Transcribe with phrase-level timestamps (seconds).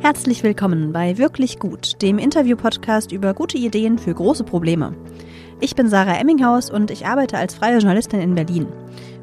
[0.00, 4.94] Herzlich willkommen bei Wirklich Gut, dem Interview-Podcast über gute Ideen für große Probleme.
[5.60, 8.68] Ich bin Sarah Emminghaus und ich arbeite als freie Journalistin in Berlin.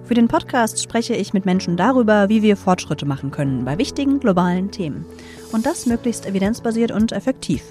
[0.04, 4.20] Für den Podcast spreche ich mit Menschen darüber, wie wir Fortschritte machen können bei wichtigen
[4.20, 5.06] globalen Themen.
[5.54, 7.64] Und das möglichst evidenzbasiert und effektiv.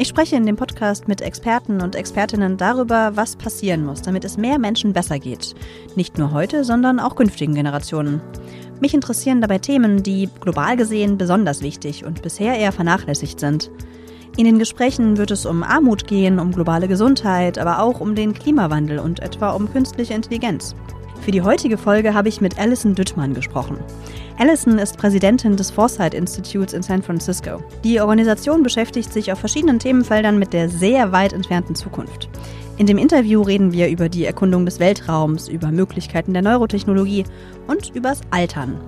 [0.00, 4.36] Ich spreche in dem Podcast mit Experten und Expertinnen darüber, was passieren muss, damit es
[4.36, 5.56] mehr Menschen besser geht.
[5.96, 8.20] Nicht nur heute, sondern auch künftigen Generationen.
[8.80, 13.70] Mich interessieren dabei Themen, die global gesehen besonders wichtig und bisher eher vernachlässigt sind.
[14.36, 18.34] In den Gesprächen wird es um Armut gehen, um globale Gesundheit, aber auch um den
[18.34, 20.76] Klimawandel und etwa um künstliche Intelligenz.
[21.22, 23.78] Für die heutige Folge habe ich mit Alison Düttmann gesprochen.
[24.38, 27.60] Allison ist Präsidentin des Foresight Institutes in San Francisco.
[27.82, 32.28] Die Organisation beschäftigt sich auf verschiedenen Themenfeldern mit der sehr weit entfernten Zukunft.
[32.78, 37.24] In dem Interview reden wir über die Erkundung des Weltraums, über Möglichkeiten der Neurotechnologie
[37.66, 38.78] und übers Altern.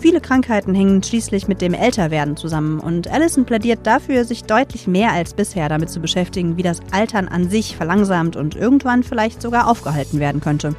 [0.00, 5.12] Viele Krankheiten hängen schließlich mit dem Älterwerden zusammen und Allison plädiert dafür, sich deutlich mehr
[5.12, 9.68] als bisher damit zu beschäftigen, wie das Altern an sich verlangsamt und irgendwann vielleicht sogar
[9.68, 10.74] aufgehalten werden könnte.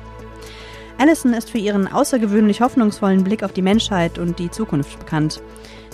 [0.97, 5.41] Allison ist für ihren außergewöhnlich hoffnungsvollen Blick auf die Menschheit und die Zukunft bekannt.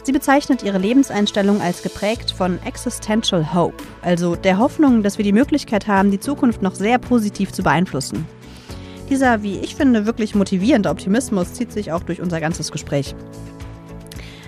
[0.04, 5.32] Sie bezeichnet ihre Lebenseinstellung als geprägt von Existential Hope, also der Hoffnung, dass wir die
[5.32, 8.26] Möglichkeit haben, die Zukunft noch sehr positiv zu beeinflussen.
[9.12, 13.14] Dieser, wie ich finde, wirklich motivierende Optimismus zieht sich auch durch unser ganzes Gespräch.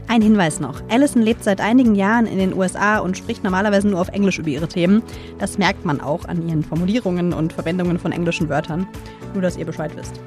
[0.08, 0.81] Ein Hinweis noch.
[0.90, 4.50] Allison lebt seit einigen Jahren in den USA und spricht normalerweise nur auf Englisch über
[4.50, 5.04] ihre Themen.
[5.38, 8.88] Das merkt man auch an ihren Formulierungen und Verwendungen von englischen Wörtern.
[9.34, 10.20] Nur, dass ihr Bescheid wisst.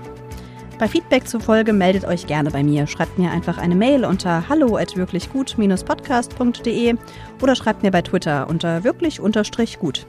[0.79, 2.87] Bei Feedback zur Folge meldet euch gerne bei mir.
[2.87, 6.95] Schreibt mir einfach eine Mail unter hallo at wirklichgut-podcast.de
[7.41, 10.07] oder schreibt mir bei Twitter unter wirklich-gut.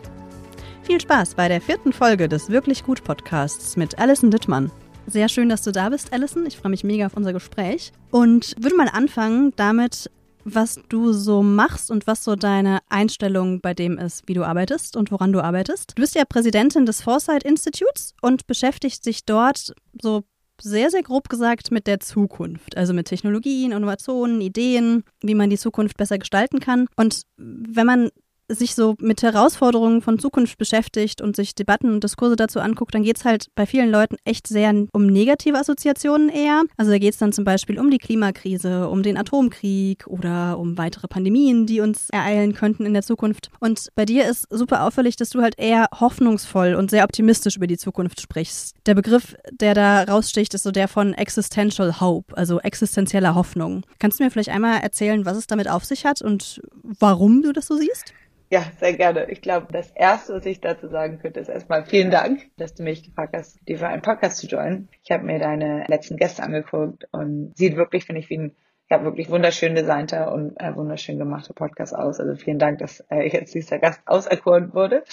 [0.83, 4.69] Viel Spaß bei der vierten Folge des Wirklich Gut Podcasts mit Alison Dittmann.
[5.05, 6.45] Sehr schön, dass du da bist, Alison.
[6.45, 10.11] Ich freue mich mega auf unser Gespräch und würde mal anfangen damit,
[10.43, 14.97] was du so machst und was so deine Einstellung bei dem ist, wie du arbeitest
[14.97, 15.93] und woran du arbeitest.
[15.95, 20.25] Du bist ja Präsidentin des Foresight Institutes und beschäftigst dich dort so
[20.61, 22.77] sehr, sehr grob gesagt mit der Zukunft.
[22.77, 26.87] Also mit Technologien, Innovationen, Ideen, wie man die Zukunft besser gestalten kann.
[26.95, 28.09] Und wenn man
[28.49, 33.03] sich so mit Herausforderungen von Zukunft beschäftigt und sich Debatten und Diskurse dazu anguckt, dann
[33.03, 36.63] geht es halt bei vielen Leuten echt sehr um negative Assoziationen eher.
[36.77, 40.77] Also da geht es dann zum Beispiel um die Klimakrise, um den Atomkrieg oder um
[40.77, 43.49] weitere Pandemien, die uns ereilen könnten in der Zukunft.
[43.59, 47.67] Und bei dir ist super auffällig, dass du halt eher hoffnungsvoll und sehr optimistisch über
[47.67, 48.75] die Zukunft sprichst.
[48.85, 53.83] Der Begriff, der da raussticht, ist so der von Existential Hope, also existenzieller Hoffnung.
[53.99, 57.51] Kannst du mir vielleicht einmal erzählen, was es damit auf sich hat und warum du
[57.51, 58.13] das so siehst?
[58.49, 59.29] Ja, sehr gerne.
[59.29, 62.83] Ich glaube, das Erste, was ich dazu sagen könnte, ist erstmal vielen Dank, dass du
[62.83, 64.87] mich gefragt hast, dir für einen Podcast zu joinen.
[65.03, 68.55] Ich habe mir deine letzten Gäste angeguckt und sieht wirklich, finde ich, wie ein
[68.89, 72.21] ja, wirklich wunderschön designter und äh, wunderschön gemachter Podcast aus.
[72.21, 75.03] Also vielen Dank, dass äh, jetzt dieser Gast auserkoren wurde.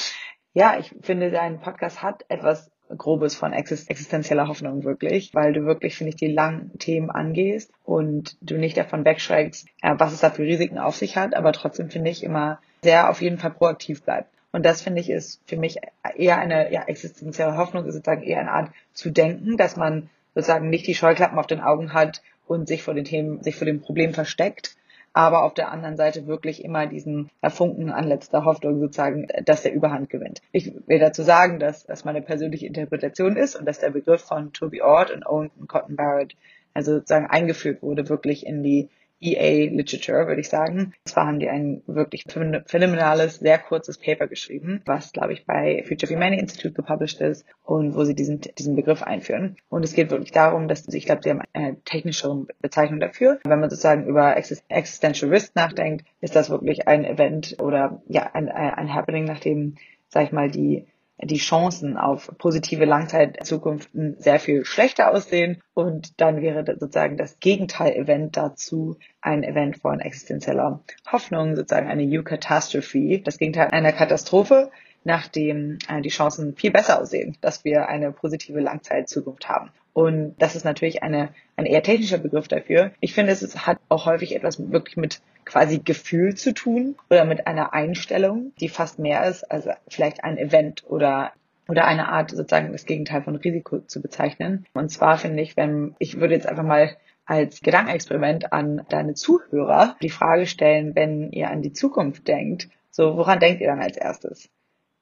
[0.52, 5.96] Ja, ich finde, dein Podcast hat etwas Grobes von existenzieller Hoffnung wirklich, weil du wirklich,
[5.96, 10.30] finde ich, die langen Themen angehst und du nicht davon wegschreckst, äh, was es da
[10.30, 14.02] für Risiken auf sich hat, aber trotzdem finde ich immer sehr auf jeden Fall proaktiv
[14.02, 14.28] bleibt.
[14.52, 15.78] Und das finde ich ist für mich
[16.16, 20.70] eher eine ja, existenzielle Hoffnung, ist sozusagen eher eine Art zu denken, dass man sozusagen
[20.70, 23.80] nicht die Scheuklappen auf den Augen hat und sich vor den Themen, sich vor dem
[23.80, 24.76] Problem versteckt,
[25.12, 29.72] aber auf der anderen Seite wirklich immer diesen Funken an letzter Hoffnung sozusagen, dass der
[29.72, 30.40] Überhand gewinnt.
[30.52, 34.52] Ich will dazu sagen, dass das meine persönliche Interpretation ist und dass der Begriff von
[34.52, 36.36] Toby Ord und Owen Cotton Barrett
[36.74, 38.88] also sozusagen eingeführt wurde wirklich in die
[39.24, 40.92] EA Literature, würde ich sagen.
[41.04, 42.24] Zwar haben die ein wirklich
[42.66, 47.46] phänomenales, sehr kurzes Paper geschrieben, was, glaube ich, bei Future of Humanity Institute gepublished ist
[47.64, 49.56] und wo sie diesen, diesen Begriff einführen.
[49.68, 53.40] Und es geht wirklich darum, dass, ich glaube, sie haben eine technische Bezeichnung dafür.
[53.44, 58.48] Wenn man sozusagen über Existential Risk nachdenkt, ist das wirklich ein Event oder ja, ein,
[58.48, 59.76] ein Happening, nachdem,
[60.08, 60.86] sag ich mal, die
[61.22, 65.62] die Chancen auf positive Langzeitzukunften sehr viel schlechter aussehen.
[65.74, 70.80] Und dann wäre sozusagen das Gegenteil-Event dazu ein Event von existenzieller
[71.10, 74.70] Hoffnung, sozusagen eine Eucatastrophe, das Gegenteil einer Katastrophe,
[75.04, 79.70] nachdem äh, die Chancen viel besser aussehen, dass wir eine positive Langzeitzukunft haben.
[79.92, 82.92] Und das ist natürlich eine, ein eher technischer Begriff dafür.
[83.00, 87.46] Ich finde, es hat auch häufig etwas wirklich mit quasi Gefühl zu tun oder mit
[87.46, 91.32] einer Einstellung, die fast mehr ist als vielleicht ein Event oder
[91.66, 94.66] oder eine Art sozusagen das Gegenteil von Risiko zu bezeichnen.
[94.74, 96.96] Und zwar finde ich, wenn ich würde jetzt einfach mal
[97.26, 103.16] als Gedankenexperiment an deine Zuhörer die Frage stellen, wenn ihr an die Zukunft denkt, so
[103.16, 104.50] woran denkt ihr dann als erstes?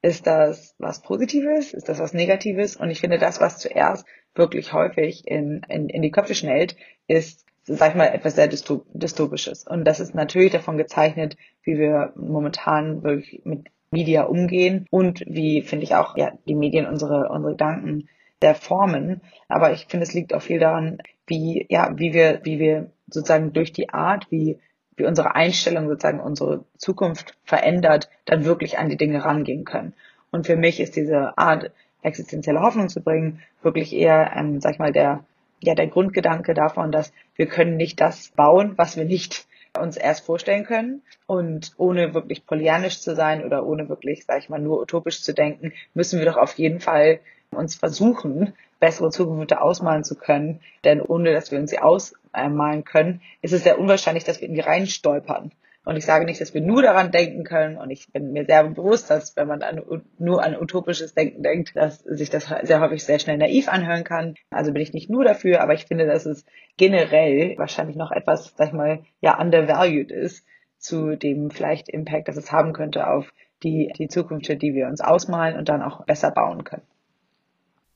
[0.02, 1.74] Ist das was Positives?
[1.74, 2.76] Ist das was Negatives?
[2.76, 6.76] Und ich finde, das, was zuerst wirklich häufig in, in, in die Köpfe schnellt,
[7.06, 9.66] ist sag ich mal, etwas sehr dystopisches.
[9.66, 15.62] Und das ist natürlich davon gezeichnet, wie wir momentan wirklich mit Media umgehen und wie,
[15.62, 18.08] finde ich auch, ja, die Medien unsere, unsere Gedanken
[18.40, 19.20] der formen.
[19.48, 23.52] Aber ich finde, es liegt auch viel daran, wie, ja, wie wir, wie wir sozusagen
[23.52, 24.58] durch die Art, wie,
[24.96, 29.94] wie unsere Einstellung sozusagen unsere Zukunft verändert, dann wirklich an die Dinge rangehen können.
[30.30, 31.70] Und für mich ist diese Art,
[32.02, 35.24] existenzielle Hoffnung zu bringen, wirklich eher, ähm, sag ich mal, der,
[35.60, 39.46] ja, der Grundgedanke davon, dass wir können nicht das bauen, was wir nicht
[39.80, 41.02] uns erst vorstellen können.
[41.26, 45.32] Und ohne wirklich polyanisch zu sein oder ohne wirklich, sag ich mal, nur utopisch zu
[45.32, 47.20] denken, müssen wir doch auf jeden Fall
[47.50, 50.60] uns versuchen, bessere Zukunft ausmalen zu können.
[50.84, 54.54] Denn ohne dass wir uns sie ausmalen können, ist es sehr unwahrscheinlich, dass wir in
[54.54, 55.52] die Reihen stolpern.
[55.84, 57.76] Und ich sage nicht, dass wir nur daran denken können.
[57.76, 59.82] Und ich bin mir sehr bewusst, dass wenn man an,
[60.18, 64.36] nur an utopisches Denken denkt, dass sich das sehr häufig sehr schnell naiv anhören kann.
[64.50, 66.44] Also bin ich nicht nur dafür, aber ich finde, dass es
[66.76, 70.46] generell wahrscheinlich noch etwas, sag ich mal, ja, undervalued ist
[70.78, 73.32] zu dem vielleicht Impact, das es haben könnte auf
[73.62, 76.82] die, die Zukunft, die wir uns ausmalen und dann auch besser bauen können.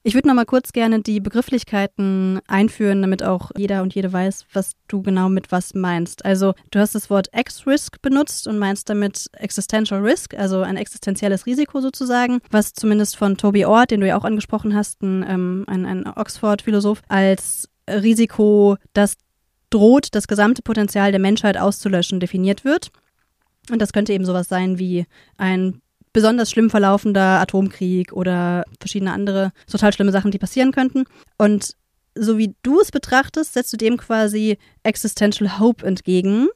[0.06, 4.46] Ich würde noch mal kurz gerne die Begrifflichkeiten einführen, damit auch jeder und jede weiß,
[4.52, 6.24] was du genau mit was meinst.
[6.24, 11.44] Also du hast das Wort X-Risk benutzt und meinst damit Existential Risk, also ein existenzielles
[11.44, 15.64] Risiko sozusagen, was zumindest von Toby Ord, den du ja auch angesprochen hast, ein, ähm,
[15.66, 19.14] ein, ein Oxford-Philosoph, als Risiko, das
[19.70, 22.92] droht, das gesamte Potenzial der Menschheit auszulöschen, definiert wird.
[23.72, 25.06] Und das könnte eben sowas sein wie
[25.36, 25.82] ein
[26.16, 31.04] besonders schlimm verlaufender Atomkrieg oder verschiedene andere total schlimme Sachen, die passieren könnten.
[31.36, 31.74] Und
[32.14, 36.48] so wie du es betrachtest, setzt du dem quasi Existential Hope entgegen,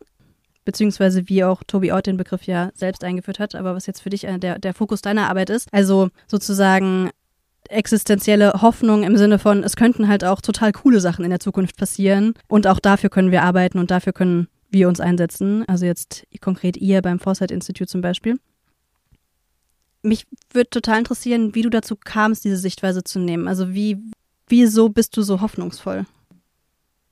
[0.65, 4.09] beziehungsweise wie auch Toby Ort den Begriff ja selbst eingeführt hat, aber was jetzt für
[4.09, 5.69] dich der, der Fokus deiner Arbeit ist.
[5.73, 7.11] Also sozusagen
[7.69, 11.77] existenzielle Hoffnung im Sinne von, es könnten halt auch total coole Sachen in der Zukunft
[11.77, 15.69] passieren und auch dafür können wir arbeiten und dafür können wir uns einsetzen.
[15.69, 18.39] Also jetzt konkret ihr beim Foresight Institute zum Beispiel
[20.03, 23.49] mich würde total interessieren, wie du dazu kamst, diese Sichtweise zu nehmen.
[23.49, 23.99] Also wie,
[24.49, 26.07] wieso bist du so hoffnungsvoll?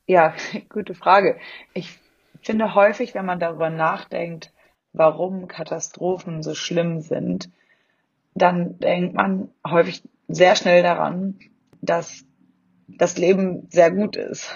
[0.06, 0.34] Ja,
[0.68, 1.38] gute Frage.
[1.74, 1.98] Ich
[2.42, 4.52] finde häufig, wenn man darüber nachdenkt,
[4.92, 7.50] warum Katastrophen so schlimm sind,
[8.34, 11.38] dann denkt man häufig sehr schnell daran,
[11.80, 12.24] dass
[12.86, 14.48] das Leben sehr gut ist.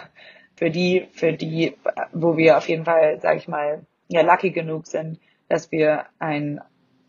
[0.56, 1.76] Für die, für die,
[2.12, 5.19] wo wir auf jeden Fall, sage ich mal, ja lucky genug sind,
[5.49, 6.61] dass wir ein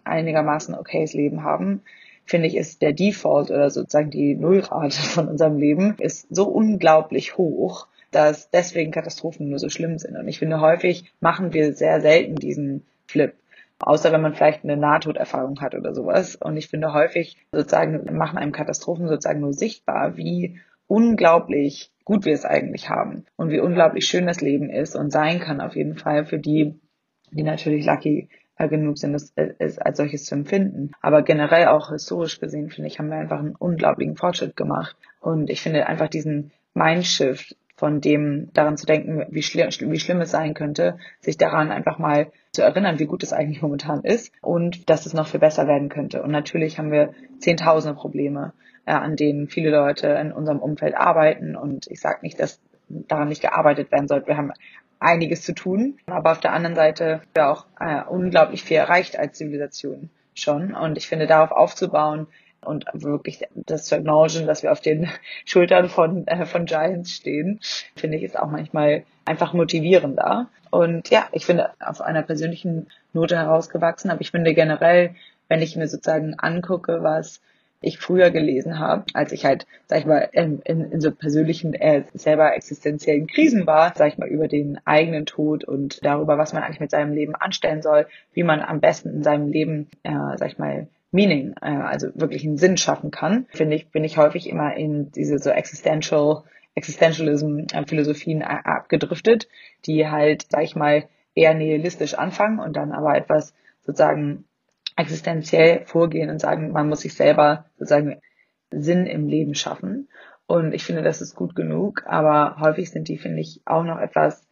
[0.04, 1.82] einigermaßen okayes Leben haben,
[2.26, 7.38] finde ich, ist der Default oder sozusagen die Nullrate von unserem Leben ist so unglaublich
[7.38, 10.16] hoch, dass deswegen Katastrophen nur so schlimm sind.
[10.16, 13.34] Und ich finde, häufig machen wir sehr selten diesen Flip.
[13.80, 16.36] Außer wenn man vielleicht eine Nahtoderfahrung hat oder sowas.
[16.36, 22.34] Und ich finde häufig sozusagen machen einem Katastrophen sozusagen nur sichtbar, wie unglaublich gut wir
[22.34, 25.96] es eigentlich haben und wie unglaublich schön das Leben ist und sein kann auf jeden
[25.96, 26.80] Fall für die,
[27.32, 30.92] die natürlich lucky genug sind, es, es als solches zu empfinden.
[31.02, 34.96] Aber generell auch historisch gesehen, finde ich, haben wir einfach einen unglaublichen Fortschritt gemacht.
[35.20, 40.22] Und ich finde einfach diesen Mindshift von dem daran zu denken, wie, schlimm, wie schlimm
[40.22, 44.32] es sein könnte, sich daran einfach mal zu erinnern, wie gut es eigentlich momentan ist
[44.42, 46.22] und dass es noch viel besser werden könnte.
[46.22, 48.54] Und natürlich haben wir zehntausende Probleme,
[48.86, 51.56] äh, an denen viele Leute in unserem Umfeld arbeiten.
[51.56, 54.28] Und ich sage nicht, dass daran nicht gearbeitet werden sollte.
[54.28, 54.52] Wir haben
[55.04, 55.98] einiges zu tun.
[56.08, 60.74] Aber auf der anderen Seite wir auch äh, unglaublich viel erreicht als Zivilisation schon.
[60.74, 62.28] Und ich finde, darauf aufzubauen
[62.62, 65.10] und wirklich das zu acknowledgen, dass wir auf den
[65.46, 67.60] Schultern von, äh, von Giants stehen,
[67.96, 70.48] finde ich, ist auch manchmal einfach motivierender.
[70.72, 75.16] Und ja, ich finde, auf einer persönlichen Note herausgewachsen, aber ich finde generell,
[75.48, 77.42] wenn ich mir sozusagen angucke, was
[77.84, 81.74] ich früher gelesen habe, als ich halt, sag ich mal, in, in, in so persönlichen,
[81.74, 86.54] äh, selber existenziellen Krisen war, sag ich mal, über den eigenen Tod und darüber, was
[86.54, 90.38] man eigentlich mit seinem Leben anstellen soll, wie man am besten in seinem Leben, äh,
[90.38, 94.18] sag ich mal, Meaning, äh, also wirklich einen Sinn schaffen kann, finde ich, bin ich
[94.18, 96.44] häufig immer in diese so existential,
[96.76, 99.48] Existentialism äh, äh, abgedriftet,
[99.86, 101.04] die halt, sag ich mal,
[101.36, 104.46] eher nihilistisch anfangen und dann aber etwas sozusagen
[104.96, 108.22] existenziell vorgehen und sagen, man muss sich selber sozusagen
[108.72, 110.10] Sinn im Leben schaffen.
[110.46, 114.00] Und ich finde, das ist gut genug, aber häufig sind die, finde ich, auch noch
[114.00, 114.46] etwas,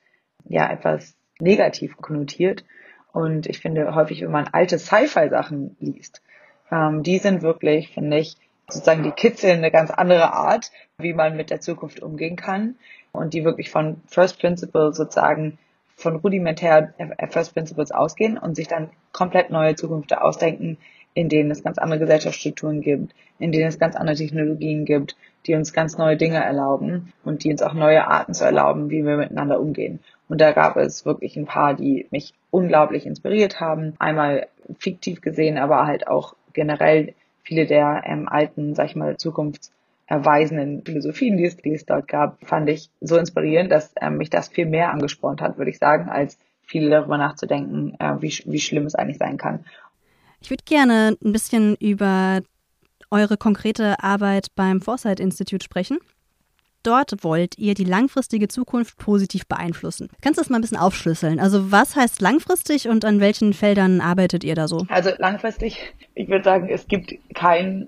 [0.46, 2.64] ja, etwas negativ konnotiert.
[3.12, 6.22] Und ich finde häufig, wenn man alte Sci-Fi-Sachen liest,
[6.72, 8.38] ähm, die sind wirklich, finde ich,
[8.70, 12.76] sozusagen die kitzeln eine ganz andere Art, wie man mit der Zukunft umgehen kann
[13.12, 15.58] und die wirklich von First Principle sozusagen
[16.02, 16.94] von rudimentär
[17.30, 20.78] First Principles ausgehen und sich dann komplett neue Zukünfte ausdenken,
[21.14, 25.16] in denen es ganz andere Gesellschaftsstrukturen gibt, in denen es ganz andere Technologien gibt,
[25.46, 29.06] die uns ganz neue Dinge erlauben und die uns auch neue Arten zu erlauben, wie
[29.06, 30.00] wir miteinander umgehen.
[30.30, 33.96] Und da gab es wirklich ein paar, die mich unglaublich inspiriert haben.
[34.00, 34.48] Einmal
[34.80, 39.18] fiktiv gesehen, aber halt auch generell viele der ähm, alten, sag ich mal,
[40.12, 44.30] zukunftserweisenden Philosophien, die es, die es dort gab, fand ich so inspirierend, dass ähm, mich
[44.30, 48.60] das viel mehr angespornt hat, würde ich sagen, als viel darüber nachzudenken, äh, wie, wie
[48.60, 49.66] schlimm es eigentlich sein kann.
[50.42, 52.42] Ich würde gerne ein bisschen über
[53.10, 55.98] eure konkrete Arbeit beim Foresight Institute sprechen.
[56.84, 60.10] Dort wollt ihr die langfristige Zukunft positiv beeinflussen.
[60.22, 61.40] Kannst du das mal ein bisschen aufschlüsseln?
[61.40, 64.86] Also was heißt langfristig und an welchen Feldern arbeitet ihr da so?
[64.90, 67.88] Also langfristig, ich würde sagen, es gibt kein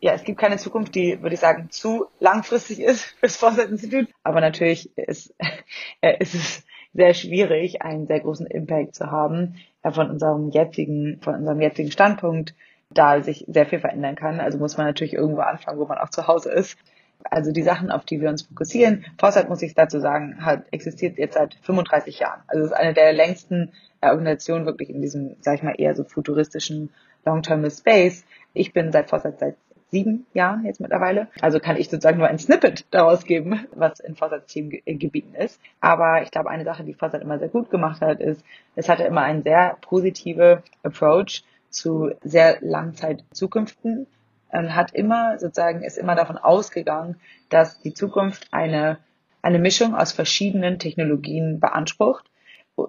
[0.00, 4.08] ja, es gibt keine Zukunft, die, würde ich sagen, zu langfristig ist fürs Foresight Institute.
[4.22, 5.34] Aber natürlich ist,
[6.00, 11.20] äh, ist es sehr schwierig, einen sehr großen Impact zu haben äh, von unserem jetzigen,
[11.20, 12.54] von unserem jetzigen Standpunkt,
[12.90, 14.40] da sich sehr viel verändern kann.
[14.40, 16.78] Also muss man natürlich irgendwo anfangen, wo man auch zu Hause ist.
[17.24, 19.04] Also die Sachen, auf die wir uns fokussieren.
[19.18, 22.42] Foresight, muss ich dazu sagen, hat existiert jetzt seit 35 Jahren.
[22.46, 25.96] Also es ist eine der längsten äh, Organisationen wirklich in diesem, sag ich mal, eher
[25.96, 26.90] so futuristischen
[27.24, 28.24] Long-Term Space.
[28.52, 29.56] Ich bin seit Foresight seit
[29.96, 31.28] sieben Jahren jetzt mittlerweile.
[31.40, 35.58] Also kann ich sozusagen nur ein Snippet daraus geben, was in Forsights Themengebieten ist.
[35.80, 39.04] Aber ich glaube, eine Sache, die Forsight immer sehr gut gemacht hat, ist, es hatte
[39.04, 44.06] immer einen sehr positive Approach zu sehr Langzeitzukünften
[44.52, 47.16] und hat immer sozusagen, ist immer davon ausgegangen,
[47.48, 48.98] dass die Zukunft eine,
[49.40, 52.30] eine Mischung aus verschiedenen Technologien beansprucht,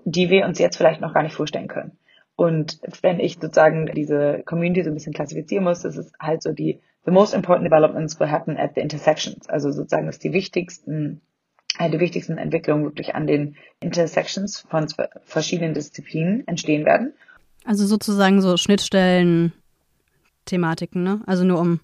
[0.03, 1.97] die wir uns jetzt vielleicht noch gar nicht vorstellen können.
[2.37, 6.53] Und wenn ich sozusagen diese Community so ein bisschen klassifizieren muss, das ist halt so
[6.53, 9.47] die, the most important developments will happen at the intersections.
[9.47, 11.21] Also sozusagen, dass die wichtigsten,
[11.79, 14.87] äh, die wichtigsten Entwicklungen wirklich an den Intersections von
[15.23, 17.13] verschiedenen Disziplinen entstehen werden.
[17.63, 19.53] Also sozusagen so Schnittstellen,
[20.45, 21.21] Thematiken, ne?
[21.25, 21.79] Also nur um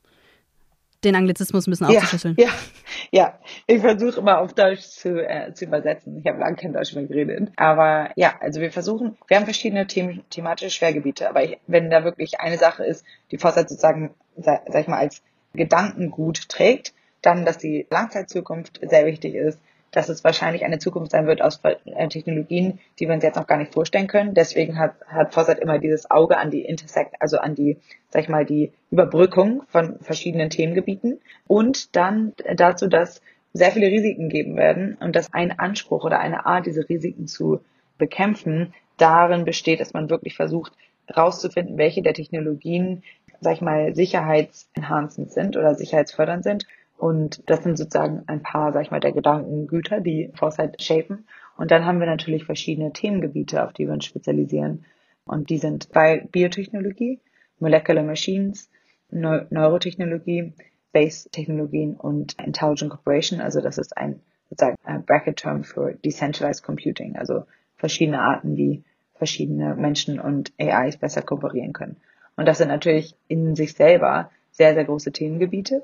[1.06, 2.36] den Anglizismus ein bisschen ja, aufzuschlüsseln.
[2.38, 2.50] Ja,
[3.12, 3.40] ja.
[3.68, 6.18] Ich versuche immer auf Deutsch zu, äh, zu übersetzen.
[6.20, 7.52] Ich habe lange kein Deutsch mehr geredet.
[7.56, 11.30] Aber ja, also wir versuchen, wir haben verschiedene them thematische Schwergebiete.
[11.30, 15.22] Aber ich, wenn da wirklich eine Sache ist, die Vossart sozusagen, sag, ich mal, als
[15.54, 19.60] Gedankengut trägt, dann, dass die Langzeitzukunft sehr wichtig ist,
[19.92, 23.48] dass es wahrscheinlich eine Zukunft sein wird aus äh, Technologien, die wir uns jetzt noch
[23.48, 24.34] gar nicht vorstellen können.
[24.34, 27.78] Deswegen hat, hat Fossat immer dieses Auge an die Intersect, also an die,
[28.10, 33.22] sag ich mal, die Überbrückung von verschiedenen Themengebieten und dann dazu, dass
[33.54, 37.60] sehr viele Risiken geben werden und dass ein Anspruch oder eine Art, diese Risiken zu
[38.00, 40.74] bekämpfen, darin besteht, dass man wirklich versucht,
[41.06, 43.04] herauszufinden, welche der Technologien,
[43.44, 46.66] sag ich mal, sicherheitsenhancend sind oder sicherheitsfördernd sind
[46.98, 51.26] und das sind sozusagen ein paar, sag ich mal, der Gedankengüter, die Foresight shapen.
[51.58, 54.86] Und dann haben wir natürlich verschiedene Themengebiete, auf die wir uns spezialisieren.
[55.26, 57.20] Und die sind bei Biotechnologie,
[57.60, 58.70] Molecular Machines,
[59.12, 60.54] Neu Neurotechnologie,
[60.94, 63.42] Base-Technologien und Intelligent Corporation.
[63.42, 67.44] Also das ist ein sozusagen ein Bracket-Term für Decentralized Computing, also
[67.76, 68.84] verschiedene Arten, wie
[69.16, 71.98] verschiedene Menschen und AIs besser kooperieren können.
[72.36, 75.84] Und das sind natürlich in sich selber sehr, sehr große Themengebiete.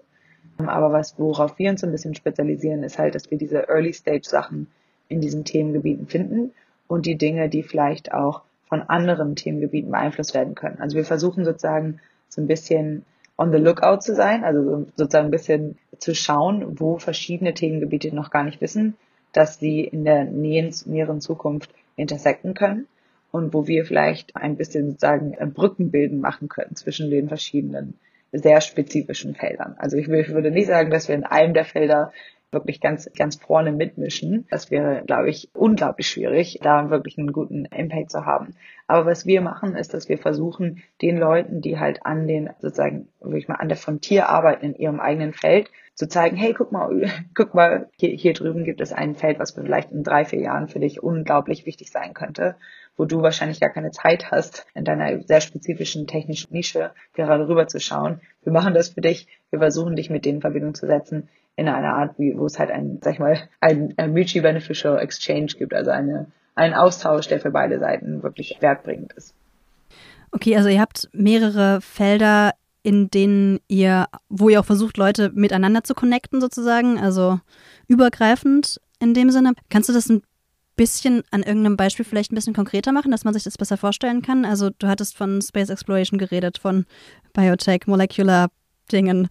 [0.58, 4.68] Aber was, worauf wir uns ein bisschen spezialisieren, ist halt, dass wir diese Early-Stage-Sachen
[5.08, 6.52] in diesen Themengebieten finden
[6.88, 10.80] und die Dinge, die vielleicht auch von anderen Themengebieten beeinflusst werden können.
[10.80, 13.06] Also wir versuchen sozusagen so ein bisschen
[13.38, 18.30] on the lookout zu sein, also sozusagen ein bisschen zu schauen, wo verschiedene Themengebiete noch
[18.30, 18.96] gar nicht wissen,
[19.34, 22.88] dass sie in der näheren Zukunft intersecten können
[23.32, 28.00] und wo wir vielleicht ein bisschen sozusagen Brückenbilden machen können zwischen den verschiedenen
[28.32, 29.76] sehr spezifischen Feldern.
[29.78, 32.12] Also ich würde nicht sagen, dass wir in einem der Felder
[32.52, 34.48] wirklich ganz, ganz vorne mitmischen.
[34.50, 38.56] Das wäre, glaube ich, unglaublich schwierig, da wirklich einen guten Impact zu haben.
[38.88, 43.08] Aber was wir machen, ist, dass wir versuchen, den Leuten, die halt an den, sozusagen,
[43.20, 47.06] wirklich mal an der Frontier arbeiten in ihrem eigenen Feld, zu zeigen, hey, guck mal,
[47.36, 50.70] guck mal, hier, hier drüben gibt es ein Feld, was vielleicht in drei, vier Jahren
[50.70, 52.56] für dich unglaublich wichtig sein könnte
[53.00, 57.66] wo du wahrscheinlich gar keine Zeit hast, in deiner sehr spezifischen technischen Nische gerade rüber
[57.66, 58.20] zu schauen.
[58.44, 59.26] Wir machen das für dich.
[59.52, 62.60] Wir versuchen dich mit denen in Verbindung zu setzen in einer Art, wie, wo es
[62.60, 67.30] halt ein, sag ich mal, ein, ein mutually beneficial exchange gibt, also eine, einen Austausch,
[67.30, 69.34] der für beide Seiten wirklich wertbringend ist.
[70.34, 72.52] Okay, also ihr habt mehrere Felder,
[72.84, 77.40] in denen ihr, wo ihr auch versucht, Leute miteinander zu connecten sozusagen, also
[77.88, 79.54] übergreifend in dem Sinne.
[79.70, 80.22] Kannst du das ein
[80.80, 84.22] bisschen an irgendeinem Beispiel vielleicht ein bisschen konkreter machen, dass man sich das besser vorstellen
[84.22, 84.46] kann?
[84.46, 86.86] Also du hattest von Space Exploration geredet, von
[87.34, 88.48] Biotech, Molecular
[88.90, 89.28] Dingen.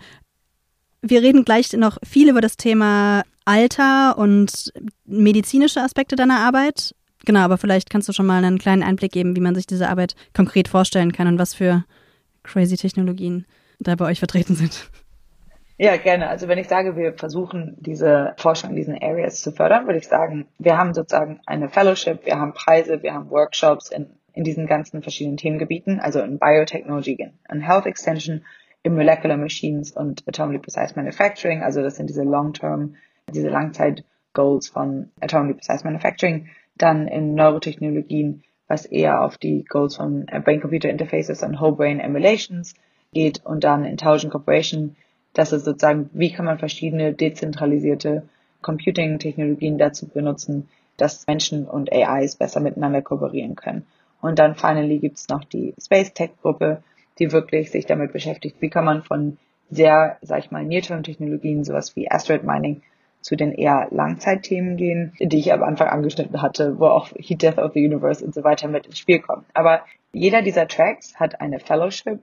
[1.01, 4.75] Wir reden gleich noch viel über das Thema Alter und
[5.07, 6.95] medizinische Aspekte deiner Arbeit.
[7.25, 9.89] Genau, aber vielleicht kannst du schon mal einen kleinen Einblick geben, wie man sich diese
[9.89, 11.83] Arbeit konkret vorstellen kann und was für
[12.43, 13.47] crazy Technologien
[13.79, 14.91] da bei euch vertreten sind.
[15.81, 16.29] Ja, gerne.
[16.29, 20.09] Also wenn ich sage, wir versuchen diese Forschung in diesen Areas zu fördern, würde ich
[20.09, 24.67] sagen, wir haben sozusagen eine Fellowship, wir haben Preise, wir haben Workshops in, in diesen
[24.67, 28.45] ganzen verschiedenen Themengebieten, also in Biotechnology, in Health Extension,
[28.83, 31.63] in Molecular Machines und Atomically Precise Manufacturing.
[31.63, 32.97] Also das sind diese Long-Term,
[33.33, 36.49] diese Langzeit-Goals von Atomically Precise Manufacturing.
[36.77, 42.75] Dann in Neurotechnologien, was eher auf die Goals von Brain-Computer Interfaces und Whole Brain Emulations
[43.13, 43.47] geht.
[43.47, 44.97] Und dann Intelligent Corporation,
[45.39, 48.25] das ist sozusagen, wie kann man verschiedene dezentralisierte
[48.61, 53.87] Computing-Technologien dazu benutzen, dass Menschen und AIs besser miteinander kooperieren können.
[54.21, 56.83] Und dann finally gibt es noch die Space Tech Gruppe,
[57.21, 59.39] die wirklich sich damit beschäftigt, wie kann man von
[59.71, 62.83] sehr, sag ich mal, Near-Term-Technologien, sowas wie Asteroid Mining,
[63.21, 67.59] zu den eher Langzeitthemen gehen, die ich am Anfang angeschnitten hatte, wo auch Heat Death
[67.59, 69.45] of the Universe und so weiter mit ins Spiel kommen.
[69.55, 72.19] Aber jeder dieser Tracks hat eine Fellowship,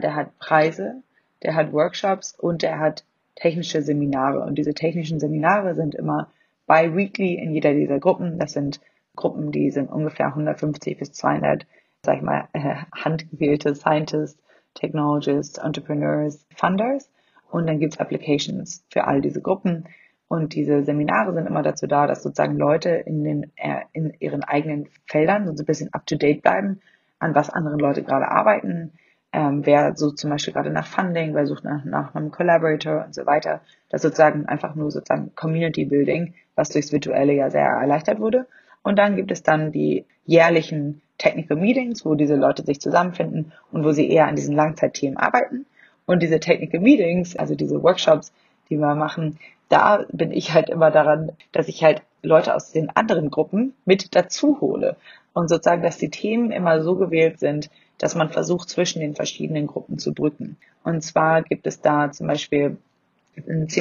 [0.00, 1.02] der hat Preise,
[1.42, 4.40] der hat Workshops und der hat technische Seminare.
[4.40, 6.30] Und diese technischen Seminare sind immer
[6.66, 8.38] bi-weekly in jeder dieser Gruppen.
[8.38, 8.80] Das sind
[9.16, 11.66] Gruppen, die sind ungefähr 150 bis 200,
[12.02, 14.42] sag ich mal, äh, handgewählte Scientists,
[14.74, 17.10] Technologists, Entrepreneurs, Funders.
[17.50, 19.86] Und dann gibt's Applications für all diese Gruppen.
[20.28, 24.42] Und diese Seminare sind immer dazu da, dass sozusagen Leute in, den, äh, in ihren
[24.42, 26.80] eigenen Feldern so ein bisschen up-to-date bleiben,
[27.18, 28.92] an was andere Leute gerade arbeiten,
[29.32, 33.14] ähm, wer sucht zum Beispiel gerade nach Funding, wer sucht nach, nach einem Collaborator und
[33.14, 33.60] so weiter.
[33.88, 38.46] Das sozusagen einfach nur sozusagen Community Building, was durchs Virtuelle ja sehr erleichtert wurde.
[38.82, 43.84] Und dann gibt es dann die jährlichen Technical Meetings, wo diese Leute sich zusammenfinden und
[43.84, 45.66] wo sie eher an diesen Langzeitthemen arbeiten.
[46.04, 48.32] Und diese Technical Meetings, also diese Workshops,
[48.68, 52.90] die wir machen, da bin ich halt immer daran, dass ich halt Leute aus den
[52.90, 54.96] anderen Gruppen mit dazu hole.
[55.32, 57.70] Und sozusagen, dass die Themen immer so gewählt sind,
[58.02, 60.56] dass man versucht, zwischen den verschiedenen Gruppen zu brücken.
[60.82, 62.76] Und zwar gibt es da zum Beispiel,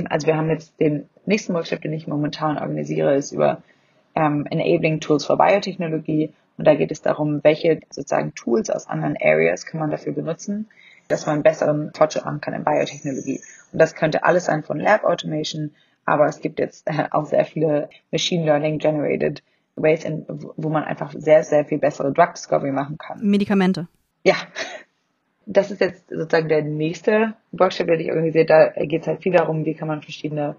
[0.10, 3.64] also wir haben jetzt den nächsten Workshop, den ich momentan organisiere, ist über
[4.14, 6.32] ähm, Enabling Tools for Biotechnologie.
[6.60, 10.70] Und da geht es darum, welche sozusagen Tools aus anderen Areas kann man dafür benutzen,
[11.08, 13.42] dass man besseren Fortschritt machen kann in Biotechnologie.
[13.72, 15.72] Und das könnte alles sein von Lab Automation,
[16.06, 19.42] aber es gibt jetzt äh, auch sehr viele Machine Learning Generated
[19.76, 23.20] Ways, wo man einfach sehr, sehr viel bessere Drug Discovery machen kann.
[23.26, 23.88] Medikamente.
[24.24, 24.36] Ja.
[25.46, 28.46] Das ist jetzt sozusagen der nächste Workshop, den ich organisiere.
[28.46, 30.56] Da geht es halt viel darum, wie kann man verschiedene,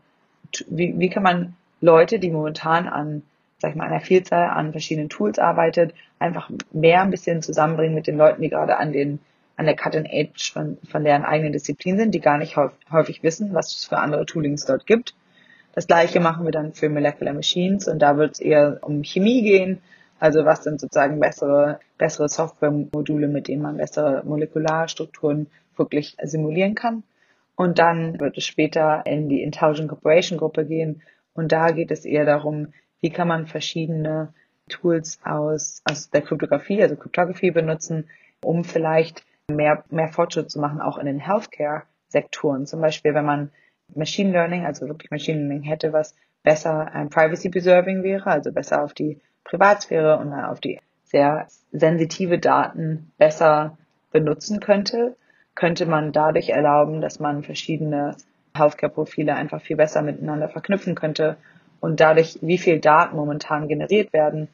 [0.69, 3.23] wie, wie kann man Leute, die momentan an,
[3.59, 8.07] sag ich mal, einer Vielzahl an verschiedenen Tools arbeitet, einfach mehr ein bisschen zusammenbringen mit
[8.07, 9.21] den Leuten, die gerade an den
[9.57, 12.57] an der Cut and Edge von, von deren eigenen Disziplin sind, die gar nicht
[12.91, 15.15] häufig wissen, was es für andere Toolings dort gibt.
[15.75, 19.43] Das gleiche machen wir dann für Molecular Machines und da wird es eher um Chemie
[19.43, 19.79] gehen.
[20.23, 27.03] Also was sind sozusagen bessere, bessere Software-Module, mit denen man bessere Molekularstrukturen wirklich simulieren kann.
[27.57, 31.03] Und dann wird es später in die Intelligent Corporation Gruppe gehen.
[31.35, 32.69] Und da geht es eher darum,
[33.01, 34.33] wie kann man verschiedene
[34.69, 38.09] Tools aus, aus der Kryptographie, also Cryptography benutzen,
[38.45, 42.67] um vielleicht mehr, mehr Fortschritt zu machen, auch in den Healthcare-Sektoren.
[42.67, 43.51] Zum Beispiel, wenn man
[43.93, 48.85] Machine Learning, also wirklich Machine Learning hätte, was besser ähm, Privacy Preserving wäre, also besser
[48.85, 53.77] auf die Privatsphäre und auf die sehr sensitive Daten besser
[54.11, 55.17] benutzen könnte,
[55.55, 58.17] könnte man dadurch erlauben, dass man verschiedene
[58.57, 61.37] Healthcare-Profile einfach viel besser miteinander verknüpfen könnte
[61.81, 64.49] und dadurch, wie viel Daten momentan generiert werden,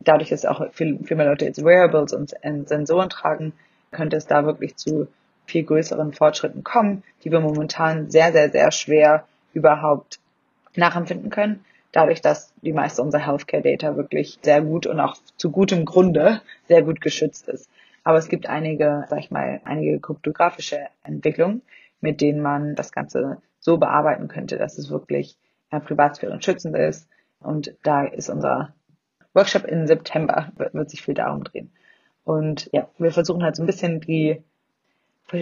[0.00, 2.34] dadurch, dass auch viel, viel mehr Leute jetzt Wearables und
[2.66, 3.52] Sensoren tragen,
[3.90, 5.08] könnte es da wirklich zu
[5.46, 10.18] viel größeren Fortschritten kommen, die wir momentan sehr, sehr, sehr schwer überhaupt
[10.74, 11.64] nachempfinden können.
[11.92, 16.40] Dadurch, dass die meiste unserer Healthcare Data wirklich sehr gut und auch zu gutem Grunde
[16.66, 17.68] sehr gut geschützt ist.
[18.02, 21.62] Aber es gibt einige, sag ich mal, einige kryptografische Entwicklungen,
[22.00, 25.36] mit denen man das Ganze so bearbeiten könnte, dass es wirklich
[25.70, 27.08] ja, Privatsphäre schützend ist.
[27.40, 28.74] Und da ist unser
[29.34, 31.70] Workshop im September, wird, wird sich viel darum drehen.
[32.24, 34.42] Und ja, wir versuchen halt so ein bisschen die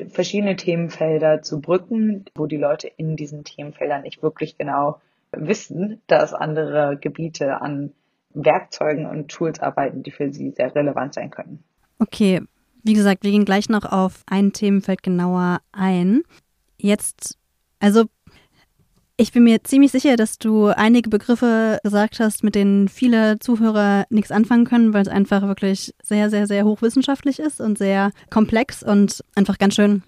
[0.08, 5.00] verschiedene Themenfelder zu brücken, wo die Leute in diesen Themenfeldern nicht wirklich genau
[5.32, 7.92] wissen, dass andere Gebiete an
[8.32, 11.64] Werkzeugen und Tools arbeiten, die für sie sehr relevant sein können.
[11.98, 12.40] Okay,
[12.82, 16.22] wie gesagt, wir gehen gleich noch auf ein Themenfeld genauer ein.
[16.78, 17.36] Jetzt,
[17.78, 18.04] also
[19.16, 24.06] ich bin mir ziemlich sicher, dass du einige Begriffe gesagt hast, mit denen viele Zuhörer
[24.08, 28.82] nichts anfangen können, weil es einfach wirklich sehr, sehr, sehr hochwissenschaftlich ist und sehr komplex
[28.82, 30.02] und einfach ganz schön,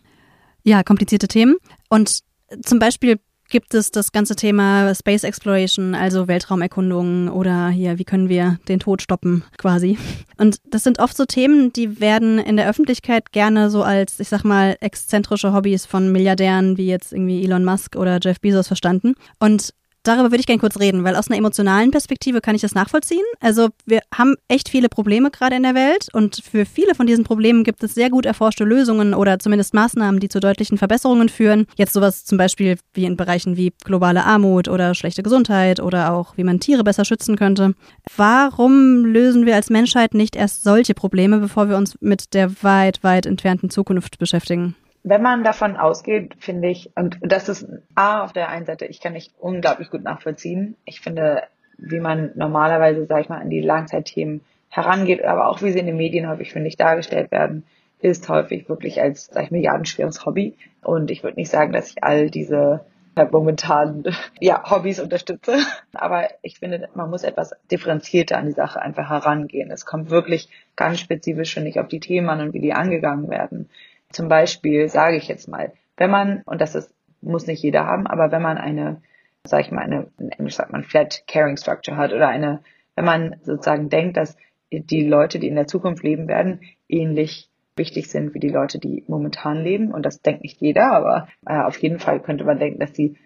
[0.62, 1.56] ja, komplizierte Themen.
[1.90, 2.20] Und
[2.62, 3.18] zum Beispiel
[3.52, 8.80] gibt es das ganze Thema Space Exploration, also Weltraumerkundungen oder hier, wie können wir den
[8.80, 9.98] Tod stoppen quasi.
[10.38, 14.30] Und das sind oft so Themen, die werden in der Öffentlichkeit gerne so als, ich
[14.30, 19.14] sag mal, exzentrische Hobbys von Milliardären wie jetzt irgendwie Elon Musk oder Jeff Bezos verstanden.
[19.38, 22.74] Und Darüber würde ich gerne kurz reden, weil aus einer emotionalen Perspektive kann ich das
[22.74, 23.24] nachvollziehen.
[23.38, 27.22] Also wir haben echt viele Probleme gerade in der Welt und für viele von diesen
[27.22, 31.66] Problemen gibt es sehr gut erforschte Lösungen oder zumindest Maßnahmen, die zu deutlichen Verbesserungen führen.
[31.76, 36.36] Jetzt sowas zum Beispiel wie in Bereichen wie globale Armut oder schlechte Gesundheit oder auch
[36.36, 37.74] wie man Tiere besser schützen könnte.
[38.16, 43.04] Warum lösen wir als Menschheit nicht erst solche Probleme, bevor wir uns mit der weit,
[43.04, 44.74] weit entfernten Zukunft beschäftigen?
[45.04, 49.00] Wenn man davon ausgeht, finde ich, und das ist A auf der einen Seite, ich
[49.00, 50.76] kann nicht unglaublich gut nachvollziehen.
[50.84, 51.42] Ich finde,
[51.76, 55.86] wie man normalerweise, sag ich mal, an die Langzeitthemen herangeht, aber auch wie sie in
[55.86, 57.64] den Medien häufig, finde ich, dargestellt werden,
[58.00, 60.56] ist häufig wirklich als, sag ich, milliardenschweres Hobby.
[60.82, 62.84] Und ich würde nicht sagen, dass ich all diese
[63.16, 64.04] halt momentan
[64.40, 65.58] ja, Hobbys unterstütze.
[65.92, 69.70] Aber ich finde, man muss etwas differenzierter an die Sache einfach herangehen.
[69.70, 73.28] Es kommt wirklich ganz spezifisch, finde ich, auf die Themen an und wie die angegangen
[73.28, 73.68] werden.
[74.12, 78.06] Zum Beispiel sage ich jetzt mal, wenn man, und das ist, muss nicht jeder haben,
[78.06, 79.02] aber wenn man eine,
[79.44, 82.60] sage ich mal, eine, in Englisch sagt man Flat Caring Structure hat oder eine,
[82.94, 84.36] wenn man sozusagen denkt, dass
[84.72, 89.04] die Leute, die in der Zukunft leben werden, ähnlich wichtig sind wie die Leute, die
[89.06, 89.92] momentan leben.
[89.92, 93.16] Und das denkt nicht jeder, aber äh, auf jeden Fall könnte man denken, dass sie,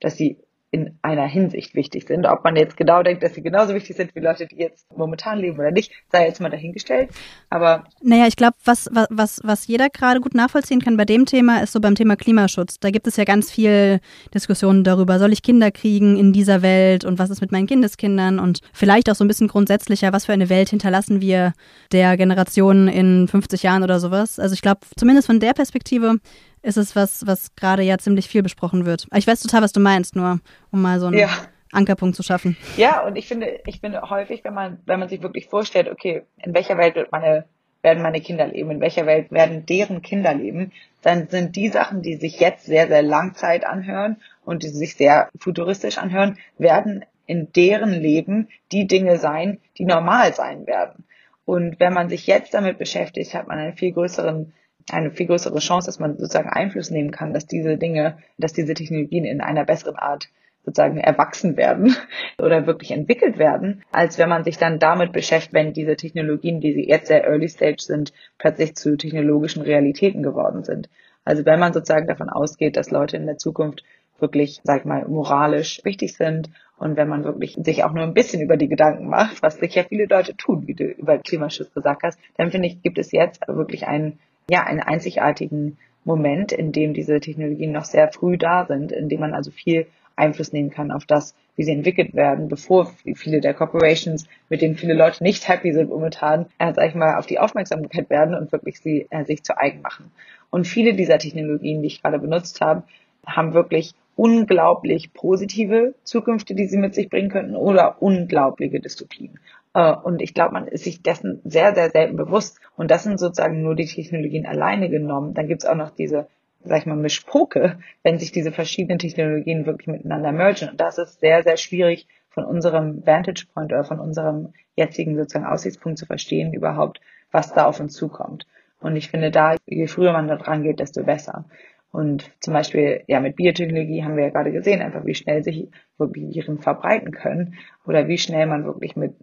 [0.00, 0.38] dass sie
[0.72, 2.24] in einer Hinsicht wichtig sind.
[2.24, 5.38] Ob man jetzt genau denkt, dass sie genauso wichtig sind wie Leute, die jetzt momentan
[5.38, 7.10] leben oder nicht, sei jetzt mal dahingestellt.
[7.50, 11.62] Aber naja, ich glaube, was, was, was jeder gerade gut nachvollziehen kann bei dem Thema,
[11.62, 12.80] ist so beim Thema Klimaschutz.
[12.80, 14.00] Da gibt es ja ganz viel
[14.32, 18.38] Diskussionen darüber, soll ich Kinder kriegen in dieser Welt und was ist mit meinen Kindeskindern
[18.38, 21.52] und vielleicht auch so ein bisschen grundsätzlicher, was für eine Welt hinterlassen wir
[21.92, 24.38] der Generation in 50 Jahren oder sowas.
[24.38, 26.16] Also ich glaube, zumindest von der Perspektive
[26.62, 29.06] ist es was, was gerade ja ziemlich viel besprochen wird.
[29.14, 31.28] Ich weiß total, was du meinst, nur um mal so einen ja.
[31.72, 32.56] Ankerpunkt zu schaffen.
[32.76, 36.22] Ja, und ich finde, ich finde häufig, wenn man, wenn man sich wirklich vorstellt, okay,
[36.38, 37.46] in welcher Welt wird meine,
[37.82, 40.72] werden meine Kinder leben, in welcher Welt werden deren Kinder leben,
[41.02, 45.28] dann sind die Sachen, die sich jetzt sehr, sehr Langzeit anhören und die sich sehr
[45.38, 51.04] futuristisch anhören, werden in deren Leben die Dinge sein, die normal sein werden.
[51.44, 54.52] Und wenn man sich jetzt damit beschäftigt, hat man einen viel größeren
[54.90, 58.74] eine viel größere Chance, dass man sozusagen Einfluss nehmen kann, dass diese Dinge, dass diese
[58.74, 60.28] Technologien in einer besseren Art
[60.64, 61.94] sozusagen erwachsen werden
[62.38, 66.88] oder wirklich entwickelt werden, als wenn man sich dann damit beschäftigt, wenn diese Technologien, die
[66.88, 70.88] jetzt sehr early stage sind, plötzlich zu technologischen Realitäten geworden sind.
[71.24, 73.82] Also wenn man sozusagen davon ausgeht, dass Leute in der Zukunft
[74.18, 78.14] wirklich, sag ich mal, moralisch wichtig sind und wenn man wirklich sich auch nur ein
[78.14, 82.02] bisschen über die Gedanken macht, was sicher viele Leute tun, wie du über Klimaschutz gesagt
[82.04, 84.18] hast, dann finde ich, gibt es jetzt wirklich einen
[84.50, 89.20] ja, einen einzigartigen Moment, in dem diese Technologien noch sehr früh da sind, in dem
[89.20, 93.54] man also viel Einfluss nehmen kann auf das, wie sie entwickelt werden, bevor viele der
[93.54, 97.38] Corporations, mit denen viele Leute nicht happy sind momentan, äh, sag ich mal, auf die
[97.38, 100.10] Aufmerksamkeit werden und wirklich sie äh, sich zu eigen machen.
[100.50, 102.82] Und viele dieser Technologien, die ich gerade benutzt habe,
[103.26, 109.38] haben wirklich unglaublich positive Zukünfte, die sie mit sich bringen könnten oder unglaubliche Dystopien.
[109.74, 112.60] Äh, und ich glaube, man ist sich dessen sehr, sehr selten bewusst.
[112.76, 115.34] Und das sind sozusagen nur die Technologien alleine genommen.
[115.34, 116.28] Dann gibt's auch noch diese,
[116.64, 120.70] sag ich mal, Mischpoke, wenn sich diese verschiedenen Technologien wirklich miteinander mergen.
[120.70, 125.44] Und das ist sehr, sehr schwierig von unserem Vantage Point oder von unserem jetzigen sozusagen
[125.44, 128.46] Aussichtspunkt zu verstehen überhaupt, was da auf uns zukommt.
[128.80, 131.44] Und ich finde da, je früher man da dran geht, desto besser.
[131.92, 135.68] Und zum Beispiel, ja, mit Biotechnologie haben wir ja gerade gesehen, einfach wie schnell sich
[135.98, 137.54] Viren verbreiten können
[137.86, 139.14] oder wie schnell man wirklich mit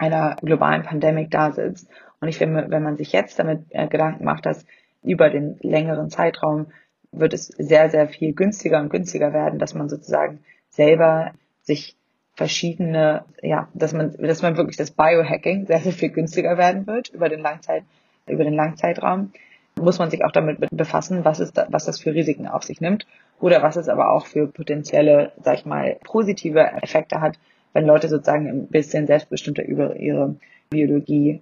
[0.00, 1.88] einer globalen Pandemie da sitzt.
[2.20, 4.64] Und ich finde, wenn man sich jetzt damit äh, Gedanken macht, dass
[5.02, 6.66] über den längeren Zeitraum
[7.12, 11.32] wird es sehr, sehr viel günstiger und günstiger werden, dass man sozusagen selber
[11.62, 11.96] sich
[12.34, 17.08] verschiedene, ja, dass man, dass man wirklich das Biohacking sehr, sehr viel günstiger werden wird
[17.10, 17.82] über den Langzeit,
[18.26, 19.32] über den Langzeitraum,
[19.78, 22.80] muss man sich auch damit befassen, was es da, was das für Risiken auf sich
[22.80, 23.06] nimmt
[23.40, 27.38] oder was es aber auch für potenzielle, sag ich mal, positive Effekte hat,
[27.72, 30.36] wenn Leute sozusagen ein bisschen selbstbestimmter über ihre
[30.70, 31.40] Biologie,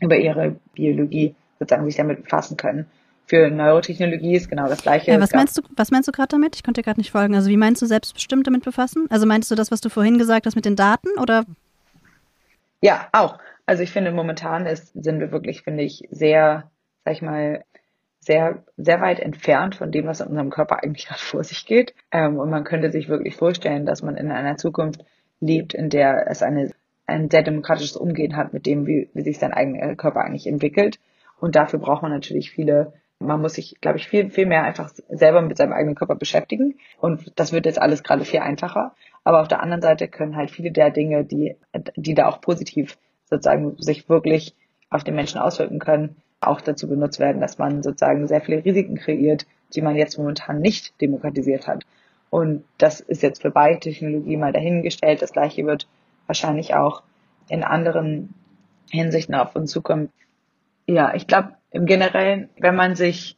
[0.00, 2.86] über ihre Biologie sozusagen sich damit befassen können.
[3.26, 5.12] Für Neurotechnologie ist genau das gleiche.
[5.12, 6.56] Ja, was meinst du, was meinst du gerade damit?
[6.56, 7.34] Ich konnte gerade nicht folgen.
[7.34, 9.06] Also wie meinst du selbstbestimmt damit befassen?
[9.10, 11.44] Also meinst du das, was du vorhin gesagt hast mit den Daten oder?
[12.80, 13.38] Ja, auch.
[13.64, 16.70] Also ich finde, momentan ist, sind wir wirklich, finde ich, sehr,
[17.04, 17.64] sag ich mal,
[18.18, 21.94] sehr, sehr weit entfernt von dem, was in unserem Körper eigentlich gerade vor sich geht.
[22.10, 25.04] Ähm, und man könnte sich wirklich vorstellen, dass man in einer Zukunft
[25.42, 26.70] lebt, in der es eine,
[27.06, 30.98] ein sehr demokratisches Umgehen hat mit dem, wie, wie sich sein eigener Körper eigentlich entwickelt.
[31.38, 34.90] Und dafür braucht man natürlich viele Man muss sich, glaube ich, viel, viel mehr einfach
[35.08, 36.78] selber mit seinem eigenen Körper beschäftigen.
[36.98, 38.94] Und das wird jetzt alles gerade viel einfacher.
[39.24, 41.56] Aber auf der anderen Seite können halt viele der Dinge, die,
[41.96, 42.96] die da auch positiv
[43.30, 44.54] sozusagen sich wirklich
[44.90, 48.96] auf den Menschen auswirken können, auch dazu benutzt werden, dass man sozusagen sehr viele Risiken
[48.96, 51.84] kreiert, die man jetzt momentan nicht demokratisiert hat.
[52.32, 55.20] Und das ist jetzt für Biotechnologie mal dahingestellt.
[55.20, 55.86] Das gleiche wird
[56.26, 57.02] wahrscheinlich auch
[57.50, 58.32] in anderen
[58.90, 60.08] Hinsichten auf uns zukommen.
[60.86, 63.36] Ja, ich glaube im Generellen, wenn man sich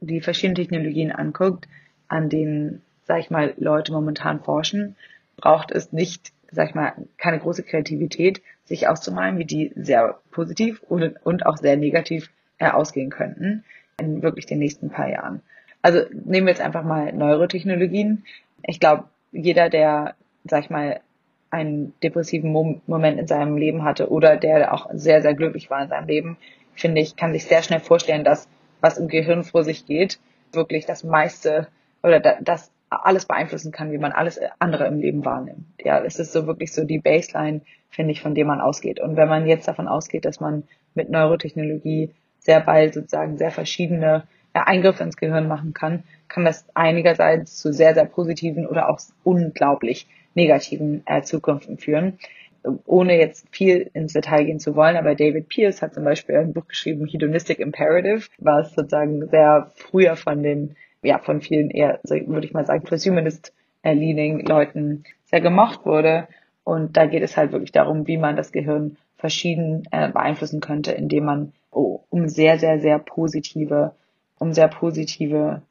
[0.00, 1.66] die verschiedenen Technologien anguckt,
[2.06, 4.94] an denen, sag ich mal, Leute momentan forschen,
[5.36, 10.80] braucht es nicht, sag ich mal, keine große Kreativität, sich auszumalen, wie die sehr positiv
[10.88, 13.64] und, und auch sehr negativ äh, ausgehen könnten
[14.00, 15.42] in wirklich den nächsten paar Jahren.
[15.86, 18.24] Also nehmen wir jetzt einfach mal Neurotechnologien.
[18.64, 20.98] Ich glaube, jeder, der, sag ich mal,
[21.50, 25.88] einen depressiven Moment in seinem Leben hatte oder der auch sehr, sehr glücklich war in
[25.88, 26.38] seinem Leben,
[26.74, 28.48] finde ich, kann sich sehr schnell vorstellen, dass
[28.80, 30.18] was im Gehirn vor sich geht,
[30.50, 31.68] wirklich das meiste
[32.02, 35.66] oder das alles beeinflussen kann, wie man alles andere im Leben wahrnimmt.
[35.84, 38.98] Ja, es ist so wirklich so die Baseline, finde ich, von dem man ausgeht.
[38.98, 40.64] Und wenn man jetzt davon ausgeht, dass man
[40.96, 44.24] mit Neurotechnologie sehr bald sozusagen sehr verschiedene
[44.64, 50.08] Eingriffe ins Gehirn machen kann, kann das einigerseits zu sehr, sehr positiven oder auch unglaublich
[50.34, 52.18] negativen äh, Zukünften führen.
[52.84, 56.52] Ohne jetzt viel ins Detail gehen zu wollen, aber David Pierce hat zum Beispiel ein
[56.52, 62.46] Buch geschrieben, Hedonistic Imperative, was sozusagen sehr früher von den, ja, von vielen eher, würde
[62.46, 66.26] ich mal sagen, Transhumanist äh, Leaning Leuten sehr gemocht wurde.
[66.64, 70.90] Und da geht es halt wirklich darum, wie man das Gehirn verschieden äh, beeinflussen könnte,
[70.90, 73.92] indem man oh, um sehr, sehr, sehr positive,
[74.38, 75.62] um sehr positive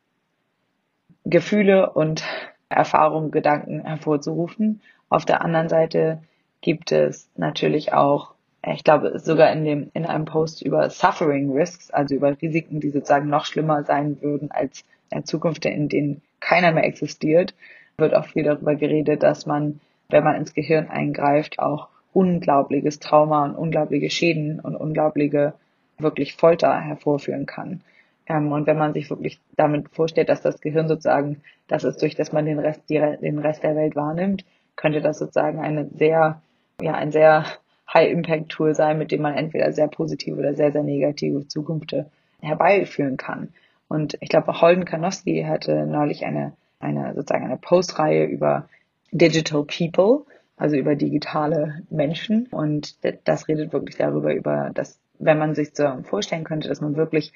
[1.23, 2.23] Gefühle und
[2.69, 4.81] Erfahrungen, Gedanken hervorzurufen.
[5.09, 6.21] Auf der anderen Seite
[6.61, 8.33] gibt es natürlich auch,
[8.65, 12.89] ich glaube sogar in dem, in einem Post über Suffering Risks, also über Risiken, die
[12.89, 17.53] sozusagen noch schlimmer sein würden als in Zukunft, in denen keiner mehr existiert,
[17.97, 23.45] wird auch viel darüber geredet, dass man, wenn man ins Gehirn eingreift, auch unglaubliches Trauma
[23.45, 25.53] und unglaubliche Schäden und unglaubliche
[25.97, 27.81] wirklich Folter hervorführen kann.
[28.27, 32.15] Ähm, und wenn man sich wirklich damit vorstellt, dass das Gehirn sozusagen, das ist durch,
[32.15, 36.41] dass man den Rest, die, den Rest der Welt wahrnimmt, könnte das sozusagen eine sehr,
[36.81, 37.45] ja, ein sehr
[37.93, 42.09] High-Impact-Tool sein, mit dem man entweder sehr positive oder sehr, sehr negative Zukünfte
[42.41, 43.53] herbeiführen kann.
[43.87, 48.67] Und ich glaube, Holden Kanowski hatte neulich eine, eine sozusagen eine Postreihe über
[49.11, 50.25] Digital People,
[50.57, 52.47] also über digitale Menschen.
[52.47, 56.95] Und das redet wirklich darüber, über das, wenn man sich so vorstellen könnte, dass man
[56.95, 57.31] wirklich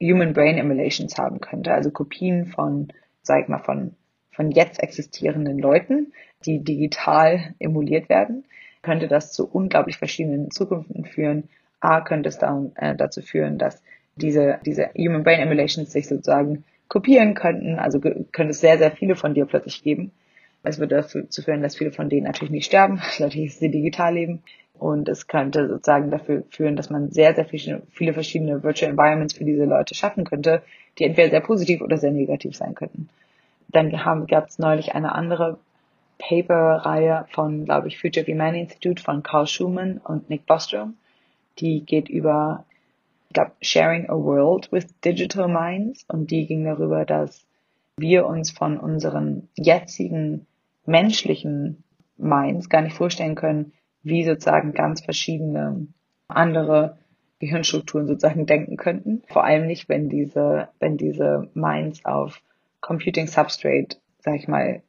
[0.00, 2.88] Human Brain Emulations haben könnte, also Kopien von,
[3.22, 3.94] sag ich mal, von,
[4.30, 6.12] von jetzt existierenden Leuten,
[6.44, 8.44] die digital emuliert werden,
[8.82, 11.48] könnte das zu unglaublich verschiedenen Zukünften führen.
[11.80, 13.82] A, könnte es dann, äh, dazu führen, dass
[14.16, 19.16] diese, diese Human Brain Emulations sich sozusagen kopieren könnten, also könnte es sehr, sehr viele
[19.16, 20.12] von dir plötzlich geben.
[20.62, 24.42] Es würde dazu führen, dass viele von denen natürlich nicht sterben, natürlich sie digital leben.
[24.78, 29.44] Und es könnte sozusagen dafür führen, dass man sehr, sehr viele, verschiedene Virtual Environments für
[29.44, 30.62] diese Leute schaffen könnte,
[30.98, 33.08] die entweder sehr positiv oder sehr negativ sein könnten.
[33.68, 35.58] Dann gab es neulich eine andere
[36.18, 40.94] Paper-Reihe von, glaube ich, Future of Humanity Institute von Carl Schumann und Nick Bostrom.
[41.58, 42.64] Die geht über,
[43.28, 47.46] ich glaube, Sharing a World with Digital Minds und die ging darüber, dass
[47.96, 50.46] wir uns von unseren jetzigen
[50.84, 51.82] menschlichen
[52.18, 53.72] Minds gar nicht vorstellen können,
[54.06, 55.88] wie sozusagen ganz verschiedene
[56.28, 56.96] andere
[57.40, 59.22] Gehirnstrukturen sozusagen denken könnten.
[59.26, 62.40] Vor allem nicht, wenn diese, wenn diese Minds auf
[62.80, 64.82] Computing Substrate, sag ich mal,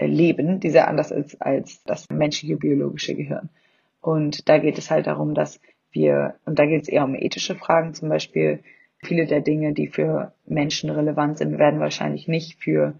[0.00, 3.50] leben, die sehr anders ist als das menschliche biologische Gehirn.
[4.00, 7.56] Und da geht es halt darum, dass wir, und da geht es eher um ethische
[7.56, 8.60] Fragen, zum Beispiel
[8.98, 12.94] viele der Dinge, die für Menschen relevant sind, werden wahrscheinlich nicht für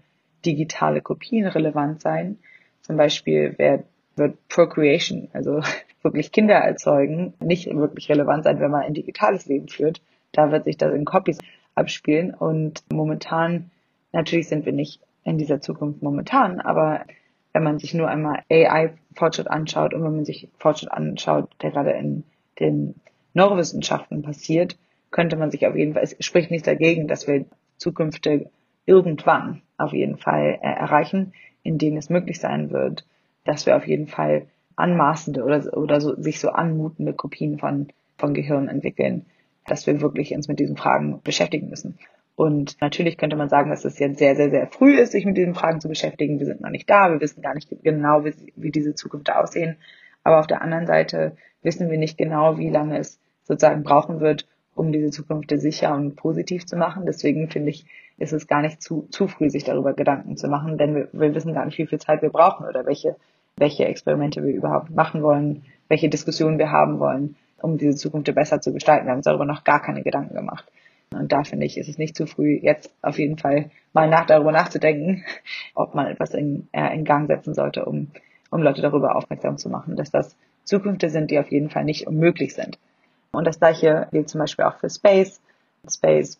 [0.45, 2.39] digitale Kopien relevant sein.
[2.81, 5.61] Zum Beispiel wird, wird Procreation, also
[6.03, 10.01] wirklich Kinder erzeugen, nicht wirklich relevant sein, wenn man ein digitales Leben führt.
[10.31, 11.39] Da wird sich das in Copies
[11.75, 13.71] abspielen und momentan,
[14.11, 17.05] natürlich sind wir nicht in dieser Zukunft momentan, aber
[17.53, 21.91] wenn man sich nur einmal AI-Fortschritt anschaut und wenn man sich Fortschritt anschaut, der gerade
[21.91, 22.23] in
[22.59, 22.95] den
[23.33, 24.77] Neurowissenschaften passiert,
[25.11, 27.45] könnte man sich auf jeden Fall, es spricht nichts dagegen, dass wir
[27.77, 28.47] zukünftig
[28.85, 33.05] irgendwann auf jeden Fall äh, erreichen, in denen es möglich sein wird,
[33.45, 38.33] dass wir auf jeden Fall anmaßende oder, oder so, sich so anmutende Kopien von, von
[38.33, 39.25] Gehirn entwickeln,
[39.67, 41.97] dass wir wirklich uns mit diesen Fragen beschäftigen müssen.
[42.35, 45.37] Und natürlich könnte man sagen, dass es jetzt sehr, sehr, sehr früh ist, sich mit
[45.37, 46.39] diesen Fragen zu beschäftigen.
[46.39, 49.77] Wir sind noch nicht da, wir wissen gar nicht genau, wie, wie diese Zukunft aussehen.
[50.23, 54.47] Aber auf der anderen Seite wissen wir nicht genau, wie lange es sozusagen brauchen wird,
[54.73, 57.05] um diese Zukunft sicher und positiv zu machen.
[57.05, 57.85] Deswegen finde ich,
[58.17, 61.35] ist es gar nicht zu, zu früh, sich darüber Gedanken zu machen, denn wir, wir
[61.35, 63.15] wissen gar nicht, wie viel Zeit wir brauchen oder welche,
[63.57, 68.61] welche Experimente wir überhaupt machen wollen, welche Diskussionen wir haben wollen, um diese Zukunft besser
[68.61, 69.05] zu gestalten.
[69.05, 70.65] Wir haben uns darüber noch gar keine Gedanken gemacht.
[71.11, 74.25] Und da finde ich, ist es nicht zu früh, jetzt auf jeden Fall mal nach
[74.25, 75.23] darüber nachzudenken,
[75.75, 78.11] ob man etwas in, äh, in Gang setzen sollte, um,
[78.49, 82.07] um Leute darüber aufmerksam zu machen, dass das Zukünfte sind, die auf jeden Fall nicht
[82.07, 82.79] unmöglich sind.
[83.31, 85.41] Und das gleiche gilt zum Beispiel auch für Space.
[85.89, 86.39] Space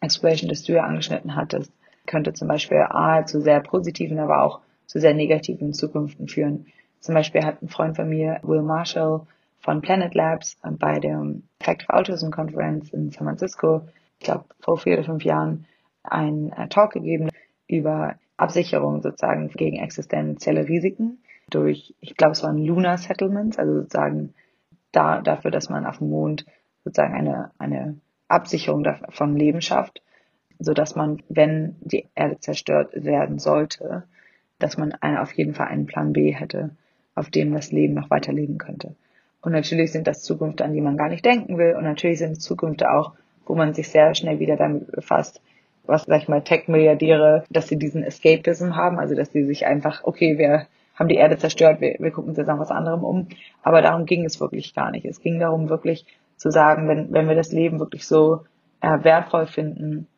[0.00, 1.72] Exploration, das du ja angeschnitten hattest,
[2.06, 6.66] könnte zum Beispiel A zu sehr positiven, aber auch zu sehr negativen Zukünften führen.
[6.98, 9.28] Zum Beispiel hat ein Freund von mir, Will Marshall
[9.60, 11.24] von Planet Labs, bei der
[11.60, 13.82] Effective Autism Conference in San Francisco
[14.18, 15.66] ich glaube, vor vier oder fünf Jahren
[16.02, 17.28] einen äh, Talk gegeben
[17.66, 21.18] über Absicherung sozusagen gegen existenzielle Risiken
[21.50, 24.34] durch, ich glaube, es waren Lunar Settlements, also sozusagen
[24.92, 26.46] da, dafür, dass man auf dem Mond
[26.84, 27.96] sozusagen eine, eine
[28.28, 30.02] Absicherung von Leben schafft,
[30.58, 34.04] so dass man, wenn die Erde zerstört werden sollte,
[34.58, 36.70] dass man auf jeden Fall einen Plan B hätte,
[37.14, 38.94] auf dem das Leben noch weiterleben könnte.
[39.40, 41.74] Und natürlich sind das Zukünfte, an die man gar nicht denken will.
[41.76, 43.12] Und natürlich sind Zukünfte auch,
[43.46, 45.40] wo man sich sehr schnell wieder damit befasst,
[45.84, 50.04] was, sag ich mal, Tech-Milliardäre, dass sie diesen Escapism haben, also dass sie sich einfach,
[50.04, 53.28] okay, wir haben die Erde zerstört, wir, wir gucken uns jetzt nach was anderem um.
[53.62, 55.06] Aber darum ging es wirklich gar nicht.
[55.06, 56.04] Es ging darum, wirklich
[56.36, 58.44] zu sagen, wenn, wenn wir das Leben wirklich so
[58.80, 60.08] äh, wertvoll finden,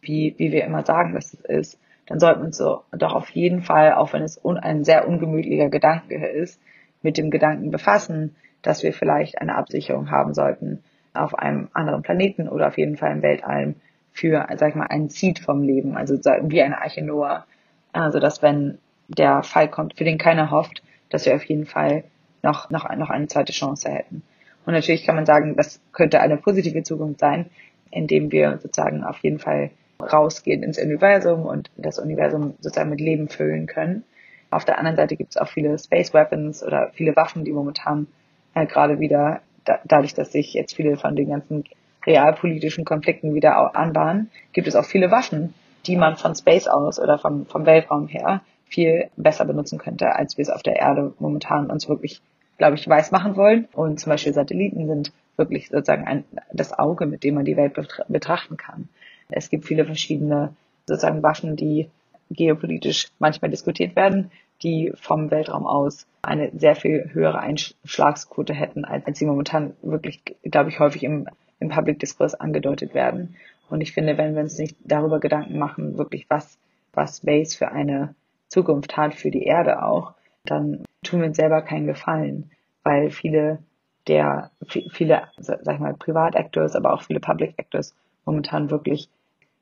[0.00, 3.30] wie, wie wir immer sagen, dass es ist, dann sollten wir uns so doch auf
[3.30, 6.60] jeden Fall, auch wenn es un, ein sehr ungemütlicher Gedanke ist,
[7.02, 10.82] mit dem Gedanken befassen, dass wir vielleicht eine Absicherung haben sollten,
[11.14, 13.76] auf einem anderen Planeten oder auf jeden Fall im Weltall
[14.10, 17.46] für, sag ich mal, einen Seed vom Leben, also wie eine Arche Noah,
[17.92, 22.02] also dass wenn der Fall kommt, für den keiner hofft, dass wir auf jeden Fall
[22.42, 24.24] noch, noch, noch eine zweite Chance hätten.
[24.66, 27.50] Und natürlich kann man sagen, das könnte eine positive Zukunft sein,
[27.92, 29.70] indem wir sozusagen auf jeden Fall
[30.02, 34.04] rausgehen ins Universum und das Universum sozusagen mit Leben füllen können.
[34.50, 38.08] Auf der anderen Seite gibt es auch viele Space Weapons oder viele Waffen, die momentan
[38.54, 41.64] äh, gerade wieder da, dadurch, dass sich jetzt viele von den ganzen
[42.06, 45.54] realpolitischen Konflikten wieder anbahnen, gibt es auch viele Waffen,
[45.86, 50.36] die man von Space aus oder vom, vom Weltraum her viel besser benutzen könnte, als
[50.36, 52.20] wir es auf der Erde momentan uns wirklich,
[52.58, 53.68] glaube ich, weiß machen wollen.
[53.72, 57.74] Und zum Beispiel Satelliten sind wirklich sozusagen ein, das Auge, mit dem man die Welt
[58.08, 58.88] betrachten kann.
[59.32, 60.54] Es gibt viele verschiedene
[60.86, 61.88] sozusagen Waffen, die
[62.30, 64.30] geopolitisch manchmal diskutiert werden,
[64.62, 70.70] die vom Weltraum aus eine sehr viel höhere Einschlagsquote hätten, als, sie momentan wirklich, glaube
[70.70, 73.36] ich, häufig im, im Public Discourse angedeutet werden.
[73.68, 76.58] Und ich finde, wenn wir uns nicht darüber Gedanken machen, wirklich was,
[76.92, 78.14] was Space für eine
[78.48, 80.14] Zukunft hat, für die Erde auch,
[80.44, 82.50] dann tun wir uns selber keinen Gefallen,
[82.82, 83.58] weil viele
[84.06, 89.08] der, viele, sag ich mal, Privatactors, aber auch viele Public Actors momentan wirklich,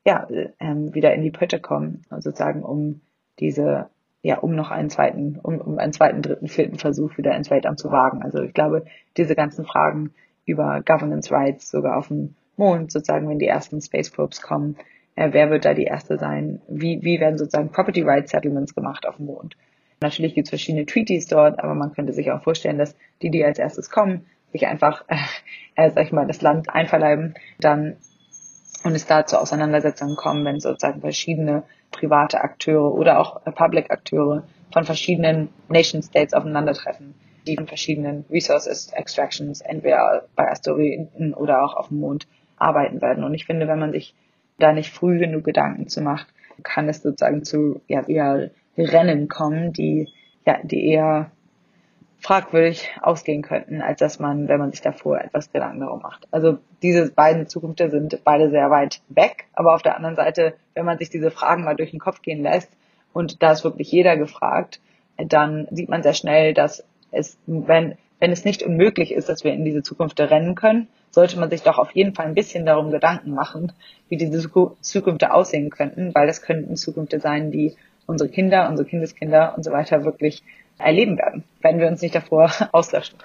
[0.05, 0.27] ja,
[0.61, 3.01] ähm, wieder in die Pötte kommen, sozusagen, um
[3.39, 3.91] diese
[4.23, 7.77] ja, um noch einen zweiten, um, um einen zweiten, dritten, vierten Versuch wieder ins Weltraum
[7.77, 8.23] zu wagen.
[8.23, 8.85] Also ich glaube,
[9.17, 10.13] diese ganzen Fragen
[10.45, 14.77] über Governance Rights, sogar auf dem Mond, sozusagen, wenn die ersten Space Probes kommen,
[15.15, 16.61] äh, wer wird da die erste sein?
[16.69, 19.57] Wie, wie werden sozusagen Property Rights Settlements gemacht auf dem Mond?
[20.01, 23.45] Natürlich gibt es verschiedene Treaties dort, aber man könnte sich auch vorstellen, dass die, die
[23.45, 25.17] als erstes kommen, sich einfach, äh,
[25.77, 27.97] äh, sag ich mal, das Land einverleiben, dann
[28.85, 34.45] und es da zu Auseinandersetzungen kommen, wenn sozusagen verschiedene private Akteure oder auch Public Akteure
[34.73, 37.15] von verschiedenen Nation States aufeinandertreffen,
[37.47, 43.25] die in verschiedenen Resources Extractions entweder bei Asteroiden oder auch auf dem Mond arbeiten werden.
[43.25, 44.15] Und ich finde, wenn man sich
[44.59, 46.29] da nicht früh genug Gedanken zu macht,
[46.63, 50.09] kann es sozusagen zu ja, eher Rennen kommen, die
[50.45, 51.31] ja, die eher
[52.21, 56.27] fragwürdig ausgehen könnten, als dass man, wenn man sich davor etwas Gedanken darum macht.
[56.31, 60.85] Also diese beiden Zukünfte sind beide sehr weit weg, aber auf der anderen Seite, wenn
[60.85, 62.71] man sich diese Fragen mal durch den Kopf gehen lässt
[63.13, 64.81] und da ist wirklich jeder gefragt,
[65.17, 69.53] dann sieht man sehr schnell, dass es, wenn, wenn es nicht unmöglich ist, dass wir
[69.53, 72.91] in diese Zukunft rennen können, sollte man sich doch auf jeden Fall ein bisschen darum
[72.91, 73.73] Gedanken machen,
[74.09, 74.49] wie diese
[74.81, 77.77] Zukünfte aussehen könnten, weil das könnten Zukünfte sein, die
[78.07, 80.43] unsere Kinder, unsere Kindeskinder und so weiter wirklich
[80.79, 83.19] erleben werden, wenn wir uns nicht davor auslöschen.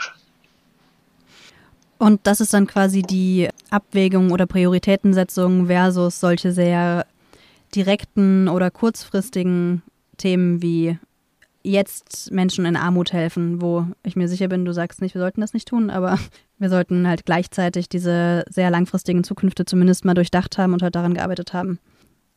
[1.98, 7.06] Und das ist dann quasi die Abwägung oder Prioritätensetzung versus solche sehr
[7.76, 9.84] direkten oder kurzfristigen
[10.18, 10.98] Themen wie
[11.64, 15.42] jetzt Menschen in Armut helfen, wo ich mir sicher bin, du sagst nicht, wir sollten
[15.42, 16.20] das nicht tun, aber
[16.60, 21.14] wir sollten halt gleichzeitig diese sehr langfristigen Zukünfte zumindest mal durchdacht haben und halt daran
[21.14, 21.80] gearbeitet haben,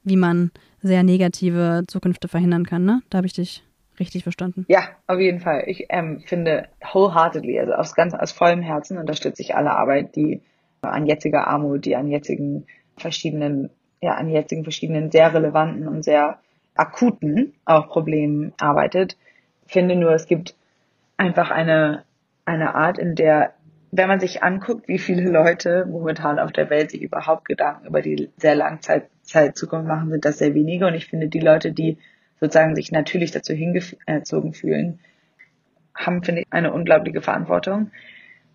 [0.05, 2.85] wie man sehr negative Zukünfte verhindern kann.
[2.85, 3.03] Ne?
[3.11, 3.65] Da habe ich dich
[4.01, 4.65] richtig verstanden.
[4.69, 5.65] Ja, auf jeden Fall.
[5.67, 10.43] Ich ähm, finde wholeheartedly, also aus ganz aus vollem Herzen unterstütze ich alle Arbeit, die
[10.83, 12.67] an jetziger Armut, die an jetzigen
[12.97, 13.71] verschiedenen,
[14.01, 16.39] ja, an jetzigen verschiedenen sehr relevanten und sehr
[16.75, 19.17] akuten auch Problemen arbeitet.
[19.67, 20.55] Finde nur, es gibt
[21.17, 22.05] einfach eine,
[22.45, 23.55] eine Art, in der,
[23.91, 28.03] wenn man sich anguckt, wie viele Leute momentan auf der Welt sich überhaupt Gedanken über
[28.03, 30.87] die sehr lange Zeit, Zeit Zukunft machen, sind das sehr wenige.
[30.87, 31.99] Und ich finde, die Leute, die
[32.41, 35.01] sozusagen sich natürlich dazu hingezogen fühlen,
[35.95, 37.91] haben, finde ich, eine unglaubliche Verantwortung,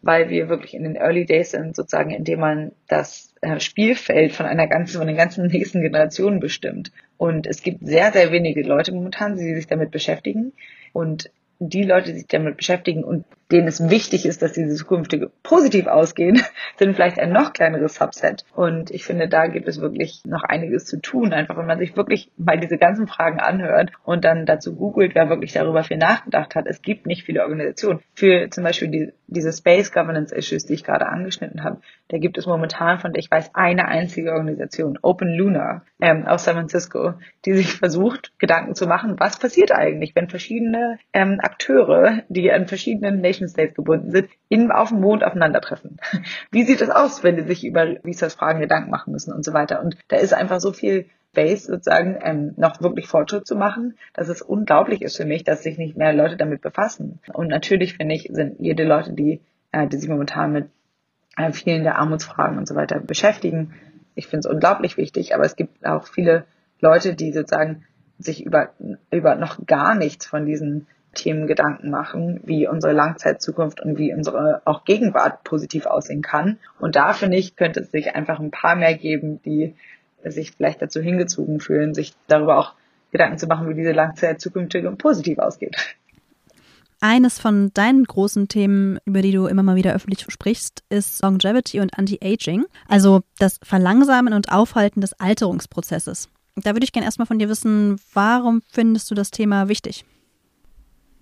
[0.01, 4.45] weil wir wirklich in den Early Days sind, sozusagen, indem man das äh, Spielfeld von
[4.45, 6.91] einer ganzen, von den ganzen nächsten Generationen bestimmt.
[7.17, 10.53] Und es gibt sehr, sehr wenige Leute momentan, die sich damit beschäftigen.
[10.93, 15.31] Und die Leute, die sich damit beschäftigen und denen es wichtig ist, dass diese zukünftige
[15.43, 16.41] positiv ausgehen,
[16.77, 18.45] sind vielleicht ein noch kleineres Subset.
[18.55, 21.33] Und ich finde, da gibt es wirklich noch einiges zu tun.
[21.33, 25.29] Einfach, wenn man sich wirklich mal diese ganzen Fragen anhört und dann dazu googelt, wer
[25.29, 26.65] wirklich darüber viel nachgedacht hat.
[26.67, 27.99] Es gibt nicht viele Organisationen.
[28.13, 31.81] Für zum Beispiel die, diese Space Governance Issues, die ich gerade angeschnitten habe,
[32.11, 36.43] da gibt es momentan, von der ich weiß, eine einzige Organisation, Open Luna, ähm, aus
[36.43, 37.13] San Francisco,
[37.45, 42.67] die sich versucht, Gedanken zu machen, was passiert eigentlich, wenn verschiedene ähm, Akteure, die an
[42.67, 45.99] verschiedenen Nation States gebunden sind, in, auf dem Mond aufeinandertreffen.
[46.51, 49.81] Wie sieht das aus, wenn die sich über Research-Fragen Gedanken machen müssen und so weiter?
[49.81, 54.27] Und da ist einfach so viel Base sozusagen ähm, noch wirklich Fortschritt zu machen, dass
[54.27, 57.21] es unglaublich ist für mich, dass sich nicht mehr Leute damit befassen.
[57.31, 59.39] Und natürlich finde ich, sind jede Leute, die,
[59.71, 60.65] äh, die sich momentan mit
[61.37, 63.73] äh, vielen der Armutsfragen und so weiter beschäftigen,
[64.15, 66.45] ich finde es unglaublich wichtig, aber es gibt auch viele
[66.79, 67.85] Leute, die sozusagen
[68.19, 68.69] sich über,
[69.09, 74.61] über noch gar nichts von diesen Themen Gedanken machen, wie unsere Langzeitzukunft und wie unsere
[74.65, 76.57] auch Gegenwart positiv aussehen kann.
[76.79, 79.75] Und da finde ich, könnte es sich einfach ein paar mehr geben, die
[80.23, 82.75] sich vielleicht dazu hingezogen fühlen, sich darüber auch
[83.11, 85.75] Gedanken zu machen, wie diese Langzeitzukunft positiv ausgeht.
[87.01, 91.79] Eines von deinen großen Themen, über die du immer mal wieder öffentlich sprichst, ist Longevity
[91.79, 96.29] und Anti-Aging, also das Verlangsamen und Aufhalten des Alterungsprozesses.
[96.55, 100.05] Da würde ich gerne erstmal von dir wissen, warum findest du das Thema wichtig?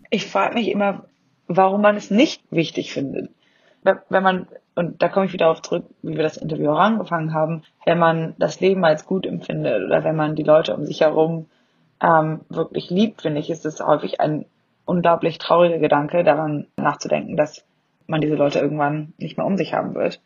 [0.10, 1.06] ich frage mich immer,
[1.48, 3.32] warum man es nicht wichtig findet.
[3.84, 7.34] Wenn man, und da komme ich wieder darauf zurück, wie wir das Interview auch angefangen
[7.34, 11.02] haben, wenn man das Leben als gut empfindet oder wenn man die Leute um sich
[11.02, 11.48] herum
[12.02, 14.46] ähm, wirklich liebt, finde ich, ist es häufig ein
[14.90, 17.64] unglaublich trauriger Gedanke, daran nachzudenken, dass
[18.08, 20.20] man diese Leute irgendwann nicht mehr um sich haben wird.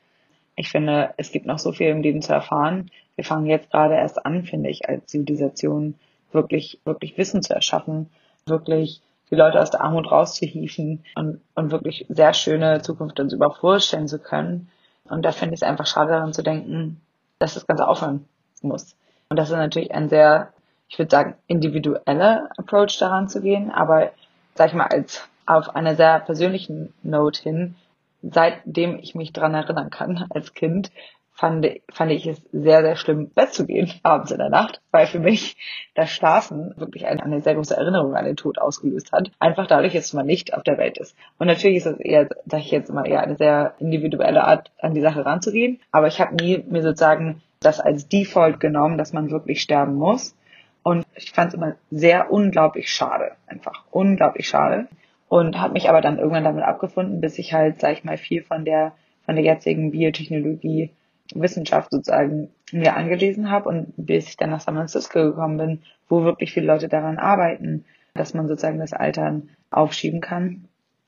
[0.56, 2.90] Ich finde, es gibt noch so viel im Leben zu erfahren.
[3.16, 5.96] Wir fangen jetzt gerade erst an, finde ich, als Zivilisation
[6.32, 8.10] wirklich, wirklich Wissen zu erschaffen,
[8.46, 13.58] wirklich die Leute aus der Armut rauszuhieven und, und wirklich sehr schöne Zukunft uns überhaupt
[13.58, 14.70] vorstellen zu können.
[15.10, 17.02] Und da finde ich es einfach schade daran zu denken,
[17.40, 18.26] dass das Ganze aufhören
[18.62, 18.96] muss.
[19.30, 20.54] Und das ist natürlich ein sehr,
[20.88, 24.12] ich würde sagen, individueller Approach daran zu gehen, aber
[24.56, 27.76] sag ich mal, als auf einer sehr persönlichen Note hin,
[28.22, 30.92] seitdem ich mich dran erinnern kann als Kind,
[31.34, 35.08] fand, fand ich es sehr, sehr schlimm, Bett zu gehen abends in der Nacht, weil
[35.08, 35.58] für mich
[35.96, 39.32] das Schlafen wirklich eine, eine sehr große Erinnerung an den Tod ausgelöst hat.
[39.40, 41.18] Einfach dadurch, dass man nicht auf der Welt ist.
[41.40, 44.94] Und natürlich ist es eher, sage ich jetzt mal, eher eine sehr individuelle Art, an
[44.94, 45.80] die Sache ranzugehen.
[45.92, 50.36] Aber ich habe nie mir sozusagen das als Default genommen, dass man wirklich sterben muss.
[50.84, 53.32] Und ich fand es immer sehr unglaublich schade.
[53.48, 54.88] Einfach unglaublich schade.
[55.30, 58.44] Und habe mich aber dann irgendwann damit abgefunden, bis ich halt, sag ich mal, viel
[58.44, 58.94] von der
[59.26, 60.92] von der jetzigen Biotechnologie
[61.34, 66.24] Wissenschaft sozusagen mir angelesen habe und bis ich dann nach San Francisco gekommen bin, wo
[66.24, 70.66] wirklich viele Leute daran arbeiten, dass man sozusagen das Altern aufschieben kann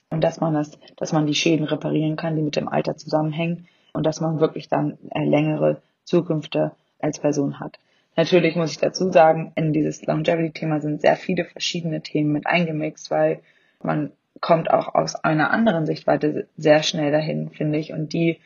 [0.09, 3.67] und dass man das, dass man die Schäden reparieren kann, die mit dem Alter zusammenhängen
[3.93, 7.77] und dass man wirklich dann längere Zukünfte als Person hat.
[8.15, 13.11] Natürlich muss ich dazu sagen, in dieses Longevity-Thema sind sehr viele verschiedene Themen mit eingemixt,
[13.11, 13.41] weil
[13.83, 14.11] man
[14.41, 18.39] kommt auch aus einer anderen Sichtweise sehr schnell dahin, finde ich, und die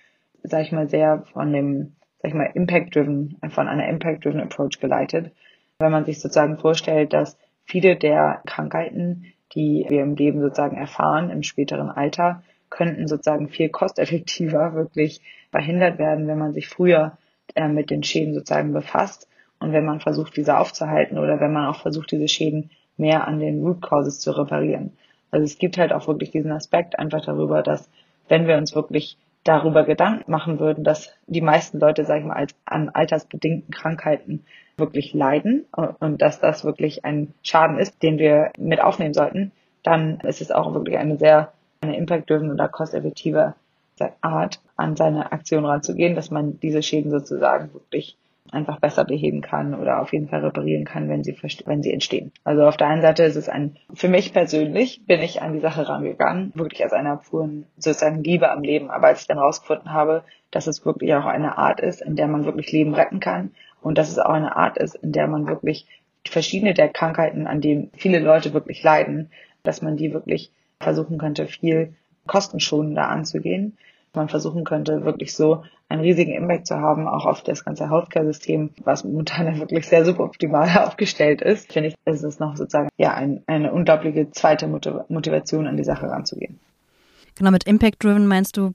[0.44, 5.32] sag ich mal, sehr von dem, sag ich mal, Impact-driven, von einer Impact-driven Approach geleitet.
[5.80, 11.30] Wenn man sich sozusagen vorstellt, dass viele der Krankheiten, die wir im Leben sozusagen erfahren,
[11.30, 17.18] im späteren Alter, könnten sozusagen viel kosteffektiver wirklich verhindert werden, wenn man sich früher
[17.56, 19.29] äh, mit den Schäden sozusagen befasst
[19.60, 23.40] und wenn man versucht, diese aufzuhalten oder wenn man auch versucht, diese Schäden mehr an
[23.40, 24.92] den Root Causes zu reparieren.
[25.32, 27.90] Also es gibt halt auch wirklich diesen Aspekt einfach darüber, dass
[28.28, 32.36] wenn wir uns wirklich darüber Gedanken machen würden, dass die meisten Leute, sag ich mal,
[32.36, 34.46] als, an altersbedingten Krankheiten
[34.78, 35.66] wirklich leiden
[36.00, 39.52] und dass das wirklich ein Schaden ist, den wir mit aufnehmen sollten,
[39.84, 41.52] dann ist es auch wirklich eine sehr
[41.82, 43.56] eine impact-driven oder kosteffektive
[44.22, 48.18] Art, an seine Aktion ranzugehen, dass man diese Schäden sozusagen wirklich
[48.52, 52.32] einfach besser beheben kann oder auf jeden Fall reparieren kann, wenn sie, wenn sie entstehen.
[52.44, 55.60] Also auf der einen Seite ist es ein, für mich persönlich bin ich an die
[55.60, 58.90] Sache rangegangen, wirklich als einer puren sozusagen Liebe am Leben.
[58.90, 62.28] Aber als ich dann rausgefunden habe, dass es wirklich auch eine Art ist, in der
[62.28, 65.48] man wirklich Leben retten kann und dass es auch eine Art ist, in der man
[65.48, 65.88] wirklich
[66.28, 69.32] verschiedene der Krankheiten, an denen viele Leute wirklich leiden,
[69.64, 71.94] dass man die wirklich versuchen könnte, viel
[72.28, 73.78] kostenschonender anzugehen.
[74.20, 78.72] Man versuchen könnte, wirklich so einen riesigen Impact zu haben, auch auf das ganze Healthcare-System,
[78.84, 83.44] was momentan wirklich sehr suboptimal aufgestellt ist, finde ich, ist es noch sozusagen ja ein,
[83.48, 86.60] eine unglaubliche zweite Motivation, an die Sache ranzugehen.
[87.36, 88.74] Genau, mit Impact-Driven meinst du,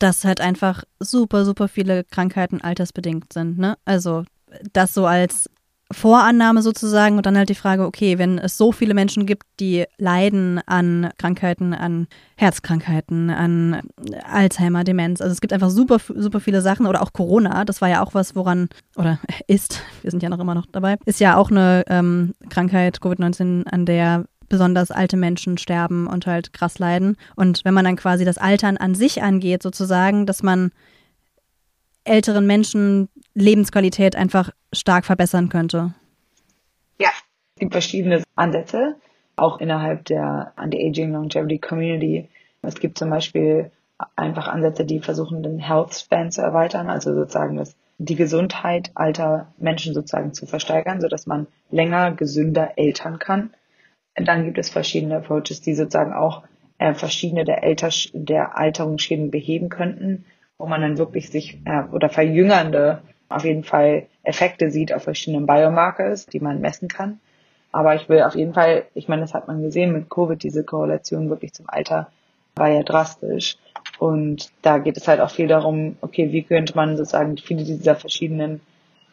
[0.00, 3.76] dass halt einfach super, super viele Krankheiten altersbedingt sind, ne?
[3.84, 4.24] Also
[4.72, 5.48] das so als
[5.94, 9.84] Vorannahme sozusagen und dann halt die Frage, okay, wenn es so viele Menschen gibt, die
[9.96, 13.80] leiden an Krankheiten, an Herzkrankheiten, an
[14.24, 17.88] Alzheimer, Demenz, also es gibt einfach super, super viele Sachen oder auch Corona, das war
[17.88, 21.36] ja auch was, woran, oder ist, wir sind ja noch immer noch dabei, ist ja
[21.36, 27.16] auch eine ähm, Krankheit, Covid-19, an der besonders alte Menschen sterben und halt krass leiden.
[27.34, 30.70] Und wenn man dann quasi das Altern an sich angeht, sozusagen, dass man
[32.04, 35.94] älteren Menschen Lebensqualität einfach stark verbessern könnte?
[36.98, 37.10] Ja,
[37.54, 38.96] es gibt verschiedene Ansätze,
[39.36, 42.28] auch innerhalb der Anti-Aging Longevity Community.
[42.62, 43.70] Es gibt zum Beispiel
[44.16, 49.52] einfach Ansätze, die versuchen, den Health Span zu erweitern, also sozusagen das, die Gesundheit alter
[49.58, 53.54] Menschen sozusagen zu versteigern, sodass man länger gesünder eltern kann.
[54.16, 56.42] Dann gibt es verschiedene Approaches, die sozusagen auch
[56.78, 60.24] äh, verschiedene der, Alter, der Alterungsschäden beheben könnten,
[60.58, 65.46] wo man dann wirklich sich äh, oder verjüngernde auf jeden Fall Effekte sieht auf verschiedenen
[65.46, 67.20] Biomarkers, die man messen kann.
[67.72, 70.64] Aber ich will auf jeden Fall, ich meine, das hat man gesehen mit Covid, diese
[70.64, 72.08] Korrelation wirklich zum Alter
[72.54, 73.56] war ja drastisch.
[73.98, 77.96] Und da geht es halt auch viel darum, okay, wie könnte man sozusagen viele dieser
[77.96, 78.60] verschiedenen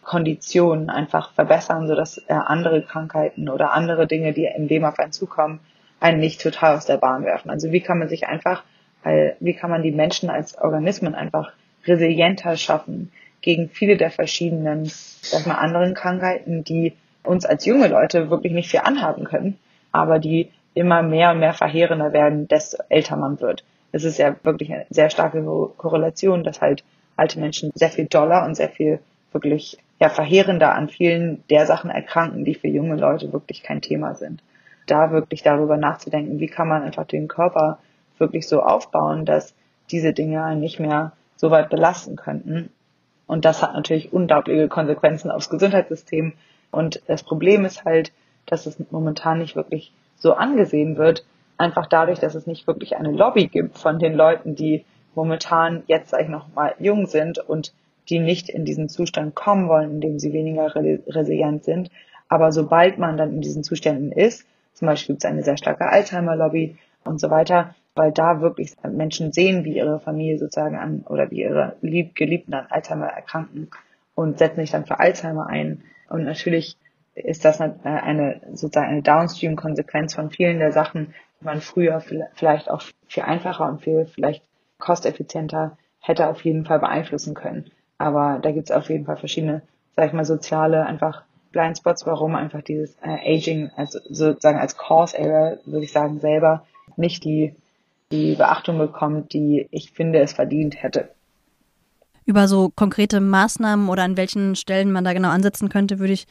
[0.03, 5.11] Konditionen einfach verbessern, sodass äh, andere Krankheiten oder andere Dinge, die im Leben auf einen
[5.11, 5.59] zukommen,
[5.99, 7.49] einen nicht total aus der Bahn werfen.
[7.49, 8.63] Also wie kann man sich einfach,
[9.03, 11.53] wie kann man die Menschen als Organismen einfach
[11.85, 16.93] resilienter schaffen gegen viele der verschiedenen, sag mal, anderen Krankheiten, die
[17.23, 19.57] uns als junge Leute wirklich nicht viel anhaben können,
[19.91, 23.63] aber die immer mehr und mehr verheerender werden, desto älter man wird.
[23.91, 25.43] Es ist ja wirklich eine sehr starke
[25.77, 26.83] Korrelation, dass halt
[27.17, 28.99] alte Menschen sehr viel doller und sehr viel
[29.33, 34.15] wirklich ja, verheerender an vielen der Sachen erkranken, die für junge Leute wirklich kein Thema
[34.15, 34.41] sind.
[34.87, 37.79] Da wirklich darüber nachzudenken, wie kann man einfach den Körper
[38.21, 39.53] wirklich so aufbauen, dass
[39.91, 42.69] diese Dinge nicht mehr so weit belasten könnten.
[43.27, 46.33] Und das hat natürlich unglaubliche Konsequenzen aufs Gesundheitssystem.
[46.71, 48.13] Und das Problem ist halt,
[48.45, 51.25] dass es momentan nicht wirklich so angesehen wird,
[51.57, 56.09] einfach dadurch, dass es nicht wirklich eine Lobby gibt von den Leuten, die momentan jetzt
[56.09, 57.73] sag noch mal jung sind und
[58.09, 61.89] die nicht in diesen Zustand kommen wollen, in dem sie weniger resilient sind.
[62.27, 65.87] Aber sobald man dann in diesen Zuständen ist, zum Beispiel gibt es eine sehr starke
[65.87, 71.29] Alzheimer-Lobby und so weiter, weil da wirklich Menschen sehen, wie ihre Familie sozusagen an oder
[71.31, 73.69] wie ihre Geliebten an Alzheimer erkranken
[74.15, 75.83] und setzen sich dann für Alzheimer ein.
[76.09, 76.77] Und natürlich
[77.15, 82.01] ist das eine sozusagen eine Downstream-Konsequenz von vielen der Sachen, die man früher
[82.33, 84.43] vielleicht auch viel einfacher und viel vielleicht
[84.77, 87.71] kosteffizienter hätte auf jeden Fall beeinflussen können.
[87.97, 89.61] Aber da gibt es auf jeden Fall verschiedene,
[89.95, 95.17] sag ich mal, soziale einfach Blindspots, warum einfach dieses äh, Aging also sozusagen als Cause
[95.19, 96.65] Area, würde ich sagen, selber
[96.95, 97.55] nicht die,
[98.11, 101.09] die Beachtung bekommt, die ich finde es verdient hätte.
[102.25, 106.27] Über so konkrete Maßnahmen oder an welchen Stellen man da genau ansetzen könnte, würde ich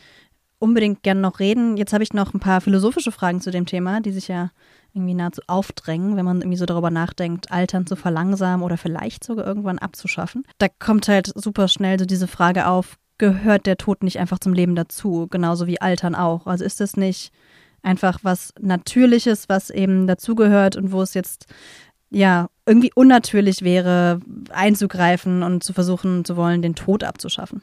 [0.59, 1.77] unbedingt gerne noch reden.
[1.77, 4.51] Jetzt habe ich noch ein paar philosophische Fragen zu dem Thema, die sich ja
[4.93, 9.47] irgendwie nahezu aufdrängen, wenn man irgendwie so darüber nachdenkt, Altern zu verlangsamen oder vielleicht sogar
[9.47, 10.45] irgendwann abzuschaffen.
[10.59, 14.53] Da kommt halt super schnell so diese Frage auf, gehört der Tod nicht einfach zum
[14.53, 16.47] Leben dazu, genauso wie Altern auch?
[16.47, 17.33] Also ist es nicht
[17.83, 21.47] einfach was Natürliches, was eben dazugehört und wo es jetzt
[22.11, 24.21] ja irgendwie unnatürlich wäre,
[24.53, 27.63] einzugreifen und zu versuchen zu wollen, den Tod abzuschaffen?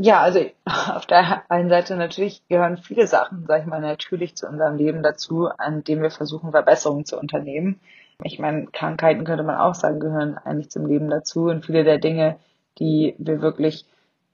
[0.00, 4.46] Ja, also auf der einen Seite natürlich gehören viele Sachen, sag ich mal, natürlich zu
[4.46, 7.80] unserem Leben dazu, an dem wir versuchen, Verbesserungen zu unternehmen.
[8.22, 11.98] Ich meine, Krankheiten könnte man auch sagen, gehören eigentlich zum Leben dazu und viele der
[11.98, 12.36] Dinge,
[12.78, 13.86] die wir wirklich,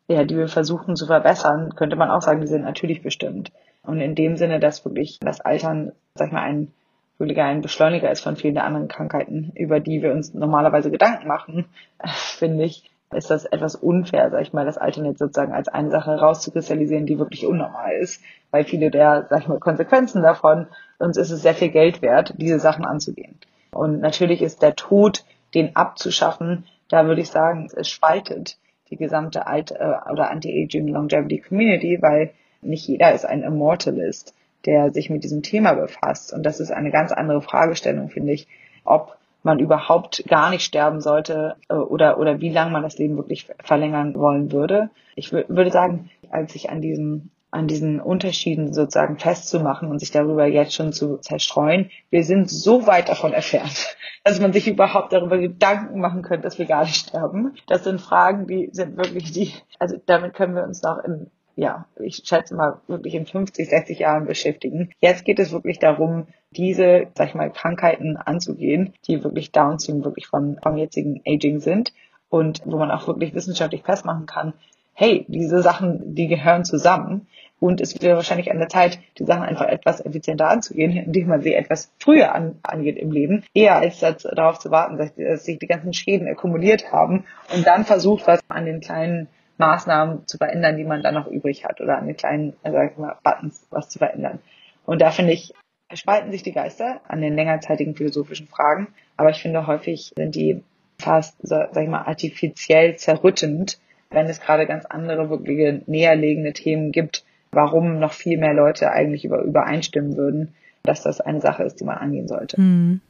[0.08, 3.50] ja, die wir versuchen zu verbessern, könnte man auch sagen, die sind natürlich bestimmt.
[3.84, 6.72] Und in dem Sinne, dass wirklich das Altern, sag ich mal, ein
[7.18, 11.28] wirklich ein Beschleuniger ist von vielen der anderen Krankheiten, über die wir uns normalerweise Gedanken
[11.28, 11.66] machen,
[12.04, 16.18] finde ich, ist das etwas unfair, sag ich mal, das Alternate sozusagen als eine Sache
[16.18, 18.20] rauszukristallisieren, die wirklich unnormal ist,
[18.50, 20.66] weil viele der, sag ich mal, Konsequenzen davon,
[20.98, 23.38] uns ist es sehr viel Geld wert, diese Sachen anzugehen.
[23.70, 25.24] Und natürlich ist der Tod,
[25.54, 28.58] den abzuschaffen, da würde ich sagen, es spaltet
[28.90, 32.32] die gesamte Alt- äh, oder Anti-Aging Longevity Community, weil
[32.64, 34.34] nicht jeder ist ein Immortalist,
[34.66, 36.32] der sich mit diesem Thema befasst.
[36.32, 38.48] Und das ist eine ganz andere Fragestellung, finde ich,
[38.84, 43.16] ob man überhaupt gar nicht sterben sollte äh, oder, oder wie lange man das Leben
[43.16, 44.90] wirklich verlängern wollen würde.
[45.16, 50.44] Ich würde sagen, als ich an diesem an diesen Unterschieden sozusagen festzumachen und sich darüber
[50.44, 51.88] jetzt schon zu zerstreuen.
[52.10, 56.58] Wir sind so weit davon entfernt, dass man sich überhaupt darüber Gedanken machen könnte, dass
[56.58, 57.54] wir gar nicht sterben.
[57.68, 61.86] Das sind Fragen, die sind wirklich die, also damit können wir uns noch in ja,
[62.00, 64.90] ich schätze mal, wirklich in 50, 60 Jahren beschäftigen.
[65.00, 70.26] Jetzt geht es wirklich darum, diese, sag ich mal, Krankheiten anzugehen, die wirklich downstream wirklich
[70.26, 71.92] von, vom jetzigen Aging sind
[72.28, 74.54] und wo man auch wirklich wissenschaftlich festmachen kann,
[74.94, 77.26] hey, diese Sachen, die gehören zusammen.
[77.60, 81.42] Und es wäre wahrscheinlich an der Zeit, die Sachen einfach etwas effizienter anzugehen, indem man
[81.42, 85.58] sie etwas früher an, angeht im Leben, eher als darauf zu warten, dass, dass sich
[85.58, 87.24] die ganzen Schäden akkumuliert haben
[87.54, 89.28] und dann versucht, was an den kleinen
[89.58, 92.92] Maßnahmen zu verändern, die man dann noch übrig hat oder an den kleinen, äh, sag
[92.92, 94.40] ich mal, Buttons was zu verändern.
[94.84, 95.54] Und da finde ich,
[95.92, 100.62] spalten sich die Geister an den längerzeitigen philosophischen Fragen, aber ich finde häufig sind die
[100.98, 103.78] fast, sag ich mal, artifiziell zerrüttend,
[104.10, 109.24] wenn es gerade ganz andere, wirkliche näherlegende Themen gibt, warum noch viel mehr Leute eigentlich
[109.24, 112.60] über, übereinstimmen würden, dass das eine Sache ist, die man angehen sollte.
[112.60, 113.00] Mhm.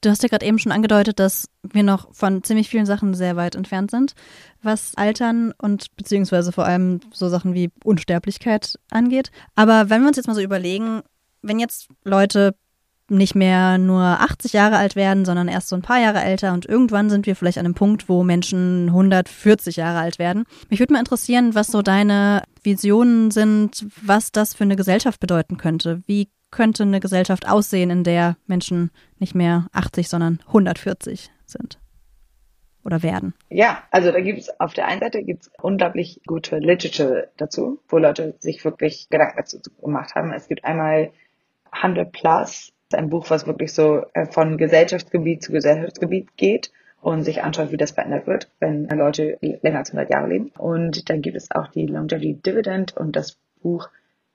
[0.00, 3.34] Du hast ja gerade eben schon angedeutet, dass wir noch von ziemlich vielen Sachen sehr
[3.34, 4.14] weit entfernt sind,
[4.62, 9.32] was Altern und beziehungsweise vor allem so Sachen wie Unsterblichkeit angeht.
[9.56, 11.02] Aber wenn wir uns jetzt mal so überlegen,
[11.42, 12.54] wenn jetzt Leute
[13.10, 16.66] nicht mehr nur 80 Jahre alt werden, sondern erst so ein paar Jahre älter und
[16.66, 20.44] irgendwann sind wir vielleicht an einem Punkt, wo Menschen 140 Jahre alt werden.
[20.68, 25.56] Mich würde mal interessieren, was so deine Visionen sind, was das für eine Gesellschaft bedeuten
[25.56, 26.02] könnte.
[26.06, 31.78] Wie könnte eine Gesellschaft aussehen, in der Menschen nicht mehr 80, sondern 140 sind?
[32.84, 33.34] Oder werden?
[33.50, 37.98] Ja, also da gibt es auf der einen Seite gibt's unglaublich gute Literature dazu, wo
[37.98, 40.32] Leute sich wirklich Gedanken dazu gemacht haben.
[40.32, 41.10] Es gibt einmal
[41.70, 47.42] 100 Plus, ein Buch, was wirklich so äh, von Gesellschaftsgebiet zu Gesellschaftsgebiet geht und sich
[47.42, 50.50] anschaut, wie das verändert wird, wenn Leute länger als 100 Jahre leben.
[50.56, 53.88] Und dann gibt es auch die Longevity Dividend und das Buch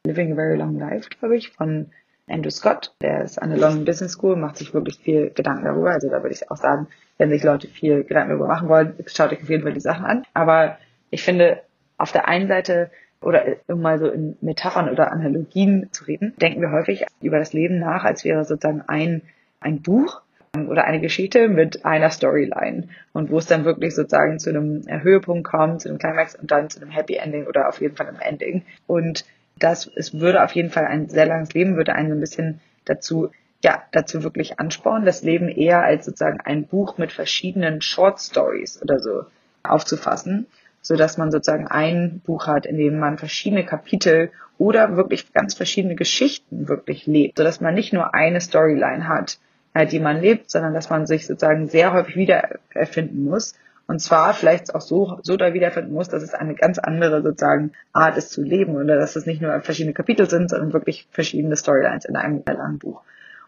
[0.06, 1.92] Living a Very Long Life, glaube ich, von
[2.28, 5.92] Andrew Scott, der ist an der London Business School, macht sich wirklich viel Gedanken darüber.
[5.92, 9.32] Also da würde ich auch sagen, wenn sich Leute viel Gedanken darüber machen wollen, schaut
[9.32, 10.24] euch auf jeden Fall die Sachen an.
[10.34, 10.78] Aber
[11.10, 11.62] ich finde,
[11.98, 12.90] auf der einen Seite
[13.22, 17.54] oder um mal so in Metaphern oder Analogien zu reden, denken wir häufig über das
[17.54, 19.22] Leben nach, als wäre sozusagen ein,
[19.60, 20.22] ein Buch
[20.56, 25.48] oder eine Geschichte mit einer Storyline und wo es dann wirklich sozusagen zu einem Höhepunkt
[25.48, 28.20] kommt, zu einem Climax und dann zu einem Happy Ending oder auf jeden Fall einem
[28.20, 28.64] Ending.
[28.86, 29.26] Und
[29.58, 33.30] das, es würde auf jeden Fall ein sehr langes Leben, würde einen ein bisschen dazu,
[33.64, 38.82] ja, dazu wirklich anspornen, das Leben eher als sozusagen ein Buch mit verschiedenen Short Stories
[38.82, 39.24] oder so
[39.64, 40.48] aufzufassen,
[40.82, 45.54] so dass man sozusagen ein Buch hat, in dem man verschiedene Kapitel oder wirklich ganz
[45.54, 49.40] verschiedene Geschichten wirklich lebt, so dass man nicht nur eine Storyline hat,
[49.74, 53.56] äh, die man lebt, sondern dass man sich sozusagen sehr häufig wieder erfinden muss
[53.88, 57.74] und zwar vielleicht auch so, so da wiederfinden muss, dass es eine ganz andere sozusagen
[57.92, 61.56] Art ist zu leben oder dass es nicht nur verschiedene Kapitel sind, sondern wirklich verschiedene
[61.56, 63.02] Storylines in einem langen Buch.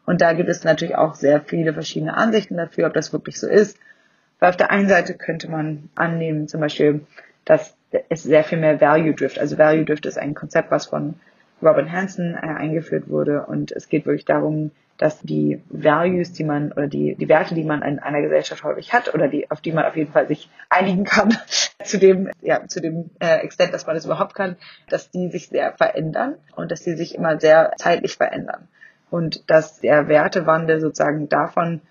[0.05, 3.47] Und da gibt es natürlich auch sehr viele verschiedene Ansichten dafür, ob das wirklich so
[3.47, 3.77] ist.
[4.39, 7.01] Weil auf der einen Seite könnte man annehmen, zum Beispiel,
[7.45, 7.75] dass
[8.09, 9.39] es sehr viel mehr Value Drift.
[9.39, 11.15] Also Value Drift ist ein Konzept, was von
[11.61, 16.71] Robin Hanson äh, eingeführt wurde und es geht wirklich darum, dass die Values, die man
[16.71, 19.71] oder die, die Werte, die man in einer Gesellschaft häufig hat oder die, auf die
[19.71, 21.37] man auf jeden Fall sich einigen kann,
[21.83, 24.55] zu dem, ja, zu dem äh, Extent, dass man das überhaupt kann,
[24.89, 28.67] dass die sich sehr verändern und dass die sich immer sehr zeitlich verändern.
[29.09, 31.81] Und dass der Wertewandel sozusagen davon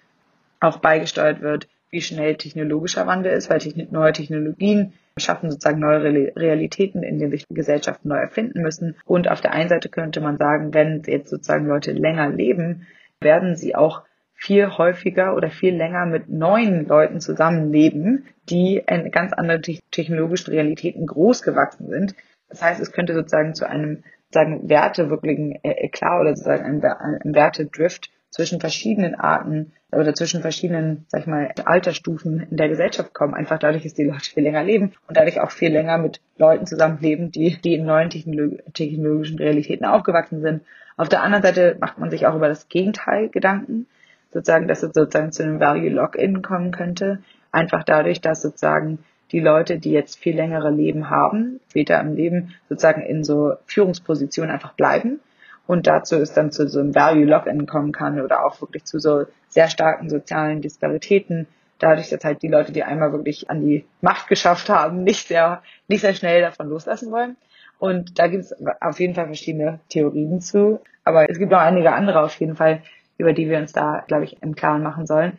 [0.61, 7.03] auch beigesteuert wird, wie schnell technologischer Wandel ist, weil neue Technologien schaffen sozusagen neue Realitäten,
[7.03, 8.97] in denen sich Gesellschaften neu erfinden müssen.
[9.05, 12.87] Und auf der einen Seite könnte man sagen, wenn jetzt sozusagen Leute länger leben,
[13.21, 14.03] werden sie auch
[14.35, 21.07] viel häufiger oder viel länger mit neuen Leuten zusammenleben, die in ganz anderen technologischen Realitäten
[21.07, 22.15] groß gewachsen sind.
[22.49, 27.35] Das heißt, es könnte sozusagen zu einem sagen Werte wirklichen Eklat oder sozusagen ein, ein
[27.35, 33.33] Wertedrift zwischen verschiedenen Arten oder zwischen verschiedenen, sag ich mal, Altersstufen in der Gesellschaft kommen.
[33.33, 36.67] Einfach dadurch, dass die Leute viel länger leben und dadurch auch viel länger mit Leuten
[36.67, 40.63] zusammenleben, die, die in neuen technologischen Realitäten aufgewachsen sind.
[40.97, 43.87] Auf der anderen Seite macht man sich auch über das Gegenteil Gedanken,
[44.33, 47.21] sozusagen, dass es sozusagen zu einem Value Lock-in kommen könnte.
[47.53, 48.99] Einfach dadurch, dass sozusagen
[49.31, 54.51] die Leute, die jetzt viel längere Leben haben, später im Leben sozusagen in so Führungspositionen
[54.51, 55.21] einfach bleiben
[55.67, 58.99] und dazu ist dann zu so einem Value Lock-in kommen kann oder auch wirklich zu
[58.99, 61.47] so sehr starken sozialen Disparitäten,
[61.79, 65.63] dadurch, dass halt die Leute, die einmal wirklich an die Macht geschafft haben, nicht sehr,
[65.89, 67.37] nicht sehr schnell davon loslassen wollen.
[67.79, 70.81] Und da gibt es auf jeden Fall verschiedene Theorien zu.
[71.03, 72.83] Aber es gibt noch einige andere auf jeden Fall,
[73.19, 75.39] über die wir uns da, glaube ich, im Klaren machen sollen.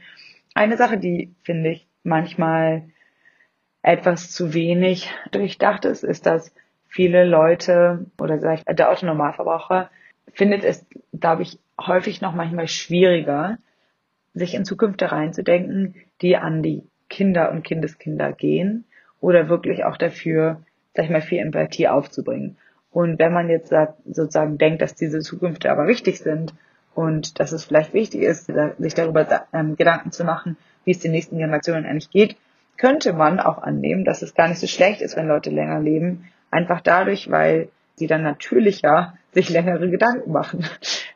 [0.53, 2.83] Eine Sache, die, finde ich, manchmal
[3.81, 6.53] etwas zu wenig durchdacht ist, ist, dass
[6.87, 9.89] viele Leute oder sag ich, der Autonormalverbraucher
[10.33, 10.85] findet es,
[11.17, 13.57] glaube ich, häufig noch manchmal schwieriger,
[14.33, 18.85] sich in Zukünfte reinzudenken, die an die Kinder und Kindeskinder gehen
[19.21, 20.61] oder wirklich auch dafür,
[20.93, 22.57] sag ich mal, viel Empathie aufzubringen.
[22.91, 23.73] Und wenn man jetzt
[24.05, 26.53] sozusagen denkt, dass diese Zukünfte aber wichtig sind
[26.93, 31.11] und dass es vielleicht wichtig ist, sich darüber ähm, Gedanken zu machen, wie es den
[31.11, 32.37] nächsten Generationen eigentlich geht,
[32.77, 36.29] könnte man auch annehmen, dass es gar nicht so schlecht ist, wenn Leute länger leben,
[36.51, 40.65] einfach dadurch, weil sie dann natürlicher sich längere Gedanken machen.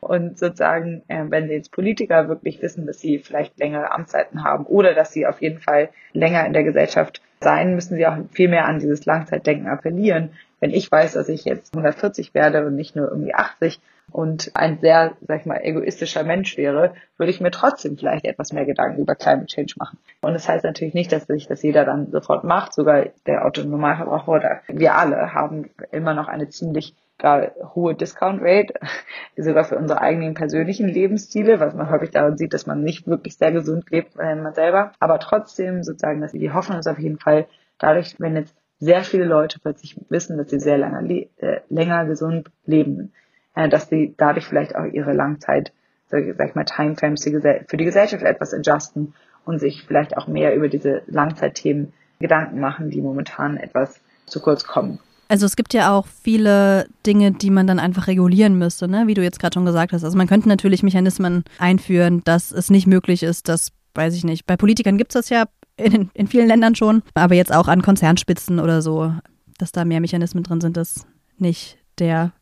[0.00, 4.64] Und sozusagen, äh, wenn sie jetzt Politiker wirklich wissen, dass sie vielleicht längere Amtszeiten haben
[4.66, 8.48] oder dass sie auf jeden Fall länger in der Gesellschaft sein, müssen sie auch viel
[8.48, 10.30] mehr an dieses Langzeitdenken appellieren.
[10.60, 13.80] Wenn ich weiß, dass ich jetzt 140 werde und nicht nur irgendwie 80
[14.12, 18.52] und ein sehr, sag ich mal, egoistischer Mensch wäre, würde ich mir trotzdem vielleicht etwas
[18.52, 19.98] mehr Gedanken über Climate Change machen.
[20.20, 22.74] Und das heißt natürlich nicht, dass sich das jeder dann sofort macht.
[22.74, 28.74] Sogar der Autonormalverbraucher oder wir alle haben immer noch eine ziemlich gar hohe Discount Rate,
[29.36, 33.36] sogar für unsere eigenen persönlichen Lebensstile, was man häufig daran sieht, dass man nicht wirklich
[33.36, 34.92] sehr gesund lebt, wenn man selber.
[34.98, 37.46] Aber trotzdem sozusagen, dass die Hoffnung ist auf jeden Fall
[37.78, 42.50] dadurch, wenn jetzt sehr viele Leute plötzlich wissen, dass sie sehr lange, äh, länger gesund
[42.64, 43.12] leben,
[43.54, 45.72] äh, dass sie dadurch vielleicht auch ihre Langzeit,
[46.08, 50.68] sag ich mal, Timeframes für die Gesellschaft etwas adjusten und sich vielleicht auch mehr über
[50.68, 55.00] diese Langzeitthemen Gedanken machen, die momentan etwas zu kurz kommen.
[55.28, 59.06] Also es gibt ja auch viele Dinge, die man dann einfach regulieren müsste, ne?
[59.06, 60.04] wie du jetzt gerade schon gesagt hast.
[60.04, 64.44] Also man könnte natürlich Mechanismen einführen, dass es nicht möglich ist, dass, weiß ich nicht,
[64.46, 65.44] bei Politikern gibt es das ja
[65.76, 69.14] in, in vielen Ländern schon, aber jetzt auch an Konzernspitzen oder so,
[69.56, 71.06] dass da mehr Mechanismen drin sind, dass
[71.38, 72.32] nicht der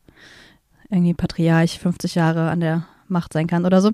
[0.91, 3.91] irgendwie Patriarch 50 Jahre an der Macht sein kann oder so.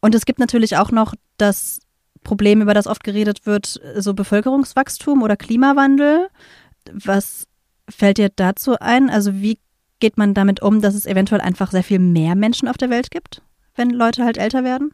[0.00, 1.80] Und es gibt natürlich auch noch das
[2.24, 6.28] Problem, über das oft geredet wird, so Bevölkerungswachstum oder Klimawandel.
[6.92, 7.46] Was
[7.88, 9.10] fällt dir dazu ein?
[9.10, 9.58] Also wie
[10.00, 13.10] geht man damit um, dass es eventuell einfach sehr viel mehr Menschen auf der Welt
[13.10, 13.42] gibt,
[13.74, 14.92] wenn Leute halt älter werden?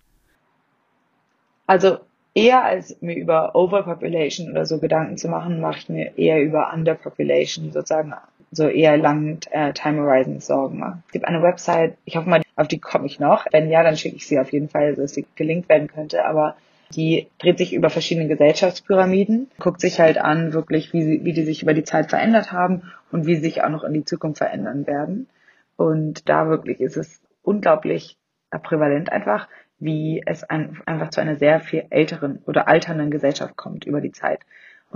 [1.66, 1.98] Also
[2.34, 6.72] eher als mir über Overpopulation oder so Gedanken zu machen, mache ich mir eher über
[6.72, 8.12] Underpopulation sozusagen
[8.56, 11.02] so eher langen äh, Time Horizons Sorgen mache.
[11.06, 13.46] Es gibt eine Website, ich hoffe mal, auf die komme ich noch.
[13.52, 16.24] Wenn ja, dann schicke ich sie auf jeden Fall, dass sie gelinkt werden könnte.
[16.24, 16.56] Aber
[16.94, 21.44] die dreht sich über verschiedene Gesellschaftspyramiden, guckt sich halt an, wirklich, wie, sie, wie die
[21.44, 22.82] sich über die Zeit verändert haben
[23.12, 25.28] und wie sie sich auch noch in die Zukunft verändern werden.
[25.76, 28.16] Und da wirklich ist es unglaublich
[28.62, 29.48] prävalent einfach,
[29.78, 34.12] wie es ein, einfach zu einer sehr viel älteren oder alternden Gesellschaft kommt über die
[34.12, 34.40] Zeit.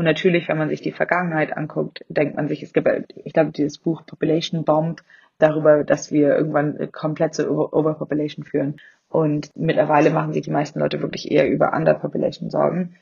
[0.01, 2.89] Und natürlich, wenn man sich die Vergangenheit anguckt, denkt man sich, es gibt,
[3.23, 5.03] ich glaube, dieses Buch Population Bomb
[5.37, 8.77] darüber, dass wir irgendwann komplett zur Overpopulation führen.
[9.11, 12.97] Und mittlerweile machen sich die meisten Leute wirklich eher über Underpopulation Sorgen.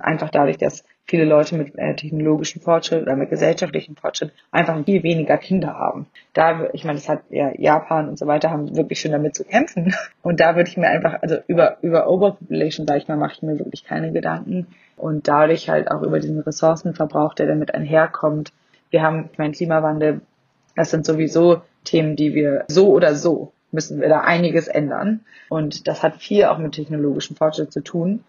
[0.00, 5.02] Einfach dadurch, dass viele Leute mit äh, technologischem Fortschritt oder mit gesellschaftlichem Fortschritt einfach viel
[5.02, 6.06] weniger Kinder haben.
[6.32, 9.44] Da, ich meine, das hat ja Japan und so weiter, haben wirklich schon damit zu
[9.44, 9.94] kämpfen.
[10.22, 13.42] Und da würde ich mir einfach, also über, über Overpopulation, sag ich mal, mache ich
[13.42, 14.66] mir wirklich keine Gedanken.
[14.96, 18.52] Und dadurch halt auch über diesen Ressourcenverbrauch, der damit einherkommt.
[18.90, 20.22] Wir haben, ich meine, Klimawandel,
[20.76, 25.20] das sind sowieso Themen, die wir so oder so müssen wir da einiges ändern.
[25.50, 28.24] Und das hat viel auch mit technologischem Fortschritt zu tun.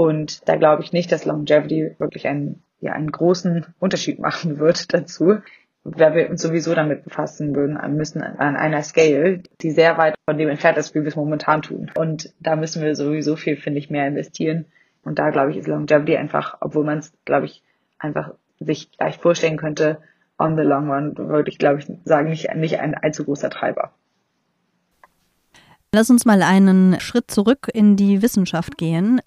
[0.00, 4.94] Und da glaube ich nicht, dass Longevity wirklich einen, ja, einen großen Unterschied machen wird
[4.94, 5.40] dazu,
[5.84, 10.38] weil wir uns sowieso damit befassen würden müssen an einer Scale, die sehr weit von
[10.38, 11.90] dem entfernt ist, wie wir es momentan tun.
[11.98, 14.64] Und da müssen wir sowieso viel, finde ich, mehr investieren.
[15.04, 17.62] Und da glaube ich, ist Longevity einfach, obwohl man es, glaube ich,
[17.98, 19.98] einfach sich leicht vorstellen könnte,
[20.38, 23.92] on the long run, würde ich, glaube ich, sagen, nicht, nicht ein allzu großer Treiber.
[25.92, 29.20] Lass uns mal einen Schritt zurück in die Wissenschaft gehen.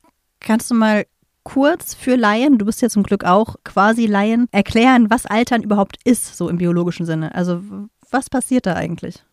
[0.44, 1.06] Kannst du mal
[1.44, 5.98] kurz für Laien, du bist ja zum Glück auch quasi Laien, erklären, was Altern überhaupt
[6.04, 7.34] ist, so im biologischen Sinne?
[7.34, 7.62] Also
[8.12, 9.24] was passiert da eigentlich?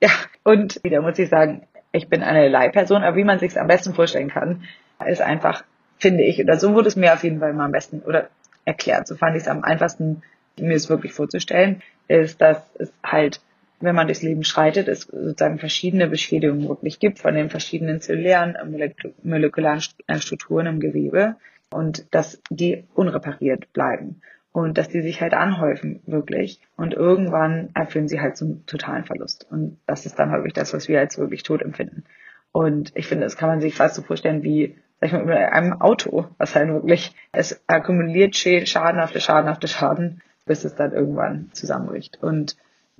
[0.00, 0.10] Ja,
[0.42, 3.94] und wieder muss ich sagen, ich bin eine Leihperson, aber wie man sich am besten
[3.94, 4.64] vorstellen kann,
[5.06, 5.64] ist einfach,
[5.98, 8.28] finde ich, oder so wurde es mir auf jeden Fall mal am besten oder
[8.64, 10.22] erklärt, so fand ich es am einfachsten,
[10.58, 13.40] mir es wirklich vorzustellen, ist, dass es halt
[13.82, 18.54] wenn man durchs Leben schreitet, es sozusagen verschiedene Beschädigungen wirklich gibt von den verschiedenen zellulären,
[18.54, 18.90] äh,
[19.22, 21.36] molekularen äh, Strukturen im Gewebe
[21.70, 24.20] und dass die unrepariert bleiben
[24.52, 29.46] und dass die sich halt anhäufen wirklich und irgendwann erfüllen sie halt zum totalen Verlust
[29.50, 32.04] und das ist dann häufig das, was wir als wirklich tot empfinden.
[32.52, 35.36] Und ich finde, das kann man sich fast so vorstellen wie sag ich mal, mit
[35.36, 40.92] einem Auto, was halt wirklich, es akkumuliert Schaden auf Schaden auf Schaden, bis es dann
[40.92, 42.22] irgendwann zusammenbricht.
[42.22, 42.56] Und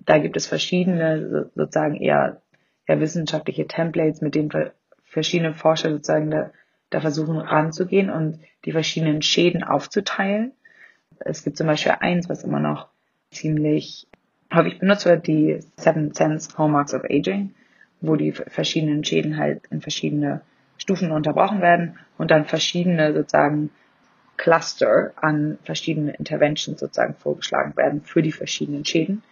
[0.07, 2.42] da gibt es verschiedene sozusagen eher,
[2.86, 4.50] eher wissenschaftliche Templates, mit denen
[5.05, 6.50] verschiedene Forscher sozusagen da,
[6.90, 10.53] da versuchen ranzugehen und die verschiedenen Schäden aufzuteilen.
[11.20, 12.88] Es gibt zum Beispiel eins, was immer noch
[13.30, 14.07] ziemlich
[14.53, 17.55] häufig benutzt wird, die Seven Sense Hallmarks of Aging,
[18.00, 20.42] wo die verschiedenen Schäden halt in verschiedene
[20.76, 23.70] Stufen unterbrochen werden und dann verschiedene sozusagen
[24.36, 29.22] Cluster an verschiedenen Interventions sozusagen vorgeschlagen werden für die verschiedenen Schäden.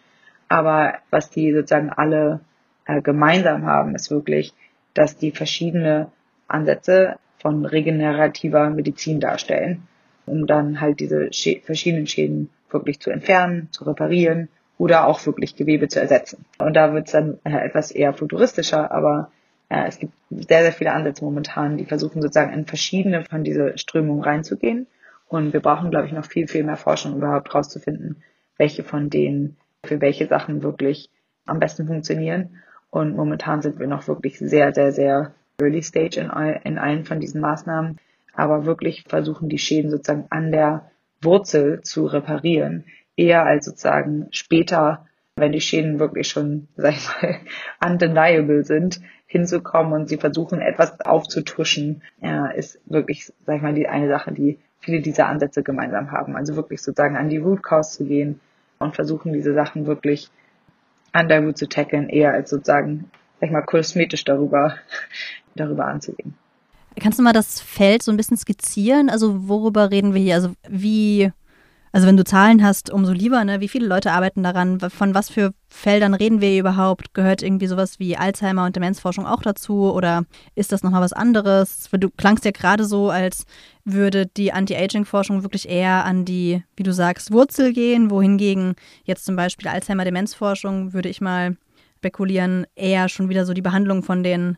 [0.51, 2.40] Aber was die sozusagen alle
[2.84, 4.53] äh, gemeinsam haben, ist wirklich,
[4.94, 6.11] dass die verschiedene
[6.48, 9.86] Ansätze von regenerativer Medizin darstellen,
[10.26, 15.55] um dann halt diese Schä verschiedenen Schäden wirklich zu entfernen, zu reparieren oder auch wirklich
[15.55, 16.44] Gewebe zu ersetzen.
[16.59, 19.30] Und da wird es dann äh, etwas eher futuristischer, aber
[19.68, 23.78] äh, es gibt sehr, sehr viele Ansätze momentan, die versuchen sozusagen in verschiedene von dieser
[23.78, 24.88] Strömung reinzugehen.
[25.28, 28.24] Und wir brauchen, glaube ich, noch viel, viel mehr Forschung, um überhaupt rauszufinden,
[28.57, 31.11] welche von denen für welche Sachen wirklich
[31.47, 32.59] am besten funktionieren.
[32.91, 36.31] Und momentan sind wir noch wirklich sehr, sehr, sehr early stage in,
[36.64, 37.99] in allen von diesen Maßnahmen,
[38.35, 40.91] aber wirklich versuchen, die Schäden sozusagen an der
[41.22, 42.85] Wurzel zu reparieren,
[43.16, 45.07] eher als sozusagen später,
[45.37, 47.37] wenn die Schäden wirklich schon, sag ich mal,
[47.85, 53.87] undeniable sind, hinzukommen und sie versuchen, etwas aufzutuschen, ja, ist wirklich, sag ich mal, die
[53.87, 56.37] eine Sache, die viele dieser Ansätze gemeinsam haben.
[56.37, 58.41] Also wirklich sozusagen an die Root Cause zu gehen
[58.81, 60.31] und versuchen, diese Sachen wirklich
[61.12, 63.11] an der Root zu tackeln, eher als sozusagen,
[63.41, 64.76] sag ich mal, kosmetisch darüber,
[65.55, 66.35] darüber anzugehen.
[66.99, 69.11] Kannst du mal das Feld so ein bisschen skizzieren?
[69.11, 70.35] Also worüber reden wir hier?
[70.35, 71.31] Also wie
[71.93, 73.61] also wenn du Zahlen hast, umso lieber, ne?
[73.61, 74.78] Wie viele Leute arbeiten daran?
[74.78, 77.14] Von was für Feldern reden wir überhaupt?
[77.14, 79.93] Gehört irgendwie sowas wie Alzheimer und Demenzforschung auch dazu?
[79.93, 80.24] Oder
[80.55, 81.88] ist das nochmal was anderes?
[81.91, 83.45] Du klangst ja gerade so, als
[83.84, 88.74] würde die Anti-Aging-Forschung wirklich eher an die, wie du sagst, Wurzel gehen, wohingegen
[89.05, 91.57] jetzt zum Beispiel Alzheimer-Demenzforschung, würde ich mal
[91.97, 94.57] spekulieren, eher schon wieder so die Behandlung von den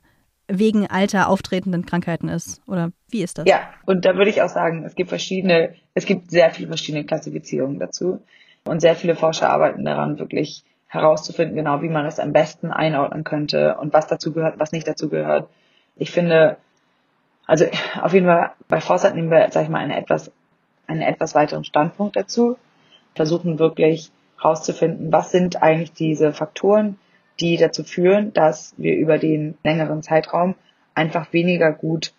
[0.49, 2.61] wegen Alter auftretenden Krankheiten ist?
[2.67, 3.47] Oder wie ist das?
[3.47, 7.05] Ja, und da würde ich auch sagen, es gibt verschiedene, es gibt sehr viele verschiedene
[7.05, 8.23] Klassifizierungen dazu.
[8.65, 13.25] Und sehr viele Forscher arbeiten daran, wirklich herauszufinden, genau wie man es am besten einordnen
[13.25, 15.49] könnte und was dazu gehört, was nicht dazu gehört.
[15.97, 16.59] Ich finde,
[17.47, 17.65] also
[18.01, 20.31] auf jeden Fall bei Foresight nehmen wir, sag ich mal, einen etwas,
[20.87, 22.57] einen etwas weiteren Standpunkt dazu,
[23.15, 26.99] versuchen wirklich herauszufinden, was sind eigentlich diese Faktoren,
[27.43, 30.55] die dazu führen, dass wir über den längeren Zeitraum
[30.95, 32.15] einfach weniger gut,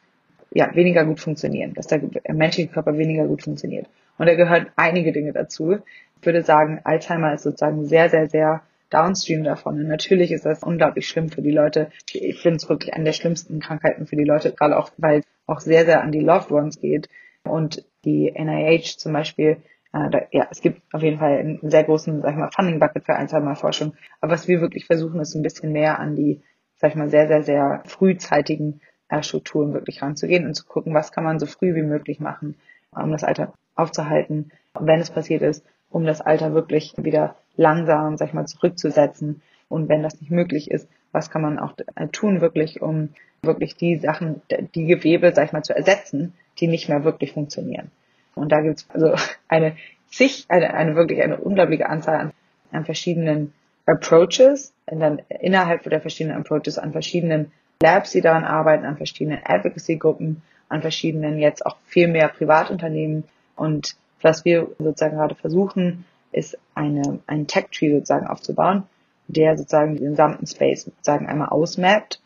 [0.51, 3.87] ja, weniger gut funktionieren, dass der menschliche Körper weniger gut funktioniert.
[4.17, 5.77] Und da gehören einige Dinge dazu.
[6.19, 9.79] Ich würde sagen, Alzheimer ist sozusagen sehr, sehr, sehr downstream davon.
[9.79, 11.89] Und natürlich ist das unglaublich schlimm für die Leute.
[12.11, 15.25] Ich finde es wirklich eine der schlimmsten Krankheiten für die Leute, gerade auch, weil es
[15.47, 17.09] auch sehr, sehr an die Loved Ones geht.
[17.43, 19.57] Und die NIH zum Beispiel
[19.93, 22.79] äh, da, ja, es gibt auf jeden Fall einen sehr großen, sag ich mal, Funding
[22.79, 23.93] Bucket für Alzheimer-Forschung.
[24.19, 26.41] Aber was wir wirklich versuchen, ist ein bisschen mehr an die,
[26.77, 31.11] sag ich mal, sehr, sehr, sehr frühzeitigen äh, Strukturen wirklich ranzugehen und zu gucken, was
[31.11, 32.55] kann man so früh wie möglich machen,
[32.91, 38.29] um das Alter aufzuhalten, wenn es passiert ist, um das Alter wirklich wieder langsam, sag
[38.29, 39.41] ich mal, zurückzusetzen.
[39.69, 43.09] Und wenn das nicht möglich ist, was kann man auch äh, tun wirklich, um
[43.43, 44.41] wirklich die Sachen,
[44.73, 47.91] die Gewebe, sag ich mal, zu ersetzen, die nicht mehr wirklich funktionieren.
[48.35, 49.15] Und da gibt es also
[49.47, 49.75] eine
[50.09, 52.31] zig, eine, eine wirklich eine unglaubliche Anzahl an,
[52.71, 53.53] an verschiedenen
[53.85, 59.39] Approaches, und dann innerhalb der verschiedenen Approaches an verschiedenen Labs, die daran arbeiten, an verschiedenen
[59.43, 63.25] Advocacy-Gruppen, an verschiedenen jetzt auch viel mehr Privatunternehmen.
[63.55, 68.83] Und was wir sozusagen gerade versuchen, ist eine, einen Tech-Tree sozusagen aufzubauen,
[69.27, 72.21] der sozusagen den gesamten Space sozusagen einmal ausmappt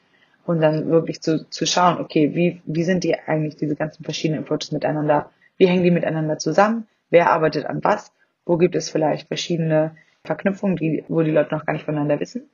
[0.45, 4.43] und dann wirklich zu, zu schauen, okay, wie, wie sind die eigentlich diese ganzen verschiedenen
[4.43, 6.87] Approaches miteinander wie hängen die miteinander zusammen?
[7.09, 8.13] Wer arbeitet an was?
[8.45, 12.49] Wo gibt es vielleicht verschiedene Verknüpfungen, die, wo die Leute noch gar nicht voneinander wissen?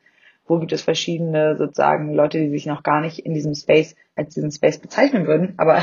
[0.46, 4.34] Wo gibt es verschiedene sozusagen Leute, die sich noch gar nicht in diesem Space als
[4.34, 5.82] diesen Space bezeichnen würden, aber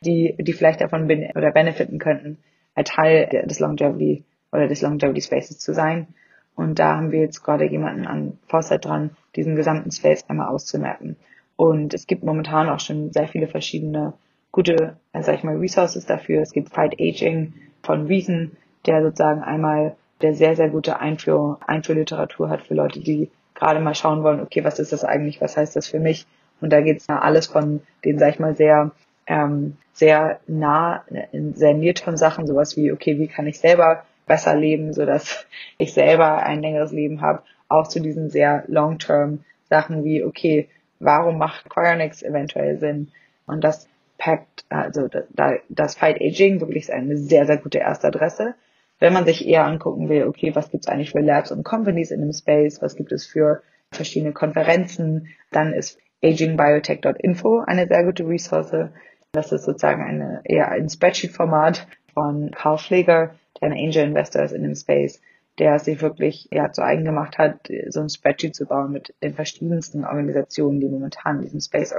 [0.00, 2.38] die, die vielleicht davon ben oder benefiten könnten,
[2.74, 6.08] ein Teil des Longevity oder des Longevity Spaces zu sein.
[6.54, 11.16] Und da haben wir jetzt gerade jemanden an Foresight dran, diesen gesamten Space einmal auszumerken.
[11.56, 14.14] Und es gibt momentan auch schon sehr viele verschiedene
[14.52, 16.42] gute, äh, sag ich mal, Resources dafür.
[16.42, 18.52] Es gibt Fight Aging von Reason,
[18.86, 23.94] der sozusagen einmal der sehr, sehr gute Einführ Einführliteratur hat für Leute, die gerade mal
[23.94, 26.26] schauen wollen, okay, was ist das eigentlich, was heißt das für mich?
[26.60, 28.92] Und da geht's ja alles von den, sag ich mal, sehr,
[29.26, 34.54] ähm, sehr nah, in sehr near Sachen, sowas wie, okay, wie kann ich selber besser
[34.54, 35.46] leben, so dass
[35.78, 40.68] ich selber ein längeres Leben habe, auch zu diesen sehr long-term Sachen wie, okay,
[41.00, 43.10] warum macht Cryonics eventuell Sinn?
[43.46, 43.88] Und das
[44.22, 48.54] Pact, also da, das Fight Aging wirklich eine sehr, sehr gute erste Adresse.
[49.00, 52.12] Wenn man sich eher angucken will, okay, was gibt es eigentlich für Labs und Companies
[52.12, 58.24] in dem Space, was gibt es für verschiedene Konferenzen, dann ist agingbiotech.info eine sehr gute
[58.28, 58.90] Ressource.
[59.32, 64.52] Das ist sozusagen eine, eher ein Spreadsheet-Format von Carl Pfleger, der ein Angel Investor ist
[64.52, 65.20] in dem Space,
[65.58, 69.34] der sich wirklich ja, zu eigen gemacht hat, so ein Spreadsheet zu bauen mit den
[69.34, 71.92] verschiedensten Organisationen, die momentan in diesem Space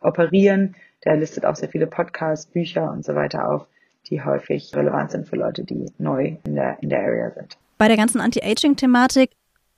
[0.00, 0.74] operieren.
[1.04, 3.66] Der listet auch sehr viele Podcasts, Bücher und so weiter auf,
[4.08, 7.56] die häufig relevant sind für Leute, die neu in der, in der Area sind.
[7.78, 9.30] Bei der ganzen Anti-Aging-Thematik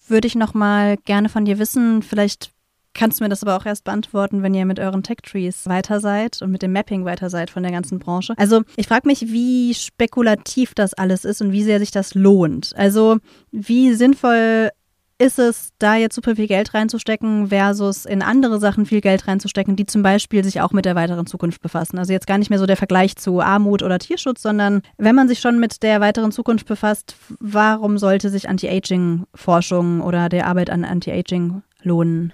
[0.06, 2.52] würde ich noch mal gerne von dir wissen, vielleicht
[2.94, 6.42] kannst du mir das aber auch erst beantworten, wenn ihr mit euren Tech-Trees weiter seid
[6.42, 8.34] und mit dem Mapping weiter seid von der ganzen Branche.
[8.36, 12.72] Also ich frage mich, wie spekulativ das alles ist und wie sehr sich das lohnt.
[12.76, 13.18] Also
[13.52, 14.70] wie sinnvoll
[15.18, 19.74] ist es, da jetzt super viel Geld reinzustecken versus in andere Sachen viel Geld reinzustecken,
[19.74, 21.98] die zum Beispiel sich auch mit der weiteren Zukunft befassen?
[21.98, 25.26] Also jetzt gar nicht mehr so der Vergleich zu Armut oder Tierschutz, sondern wenn man
[25.26, 30.84] sich schon mit der weiteren Zukunft befasst, warum sollte sich Anti-Aging-Forschung oder der Arbeit an
[30.84, 32.32] Anti-Aging lohnen?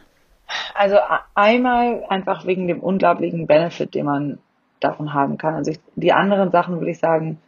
[0.74, 0.98] Also
[1.34, 4.38] einmal einfach wegen dem unglaublichen Benefit, den man
[4.80, 5.54] davon haben kann.
[5.54, 7.38] Also ich, die anderen Sachen würde ich sagen,